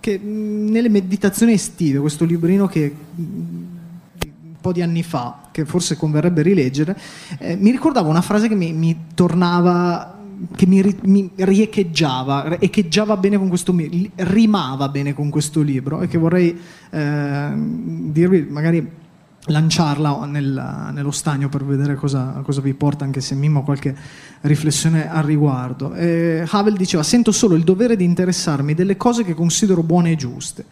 [0.01, 6.43] che nelle meditazioni estive, questo librino che un po' di anni fa, che forse converrebbe
[6.43, 6.99] rileggere,
[7.39, 10.15] eh, mi ricordava una frase che mi, mi tornava
[10.55, 13.75] che mi, mi riecheggiava, echeggiava bene con questo
[14.17, 16.59] rimava bene con questo libro e che vorrei
[16.91, 19.03] eh, dirvi, magari
[19.47, 23.95] lanciarla nel, nello stagno per vedere cosa, cosa, vi porta, anche se Mimmo ha qualche
[24.43, 25.93] riflessione al riguardo.
[25.95, 30.17] Eh, Havel diceva: Sento solo il dovere di interessarmi delle cose che considero buone e
[30.17, 30.65] giuste.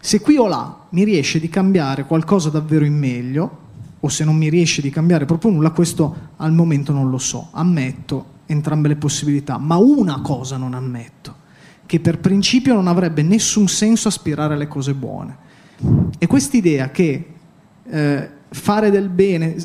[0.00, 3.58] Se qui o là mi riesce di cambiare qualcosa davvero in meglio,
[4.00, 7.48] o se non mi riesce di cambiare proprio nulla, questo al momento non lo so.
[7.52, 11.34] Ammetto entrambe le possibilità, ma una cosa non ammetto,
[11.86, 15.36] che per principio non avrebbe nessun senso aspirare alle cose buone.
[16.18, 17.32] E quest'idea che
[17.84, 19.56] eh, fare del bene,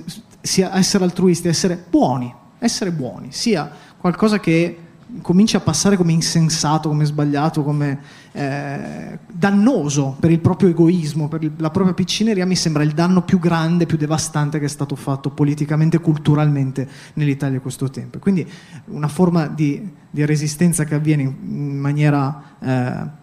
[0.42, 4.78] sia essere altruisti, essere buoni, essere buoni, sia qualcosa che
[5.22, 8.00] comincia a passare come insensato, come sbagliato, come
[8.32, 13.24] eh, dannoso per il proprio egoismo, per il, la propria piccineria, mi sembra il danno
[13.24, 18.20] più grande, più devastante che è stato fatto politicamente e culturalmente nell'Italia a questo tempo.
[18.20, 18.48] Quindi
[18.86, 23.18] una forma di, di resistenza che avviene in maniera eh,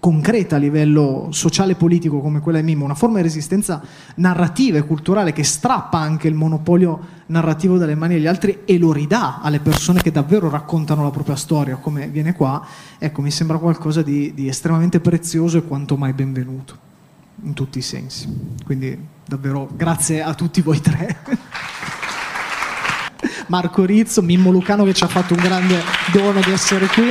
[0.00, 3.82] concreta a livello sociale e politico come quella di Mimo, una forma di resistenza
[4.16, 8.92] narrativa e culturale che strappa anche il monopolio narrativo dalle mani degli altri e lo
[8.92, 12.66] ridà alle persone che davvero raccontano la propria storia, come viene qua,
[12.98, 16.78] ecco, mi sembra qualcosa di, di estremamente prezioso e quanto mai benvenuto,
[17.42, 18.26] in tutti i sensi.
[18.64, 21.18] Quindi davvero grazie a tutti voi tre.
[23.48, 25.78] Marco Rizzo, Mimmo Lucano che ci ha fatto un grande
[26.10, 27.10] dono di essere qui.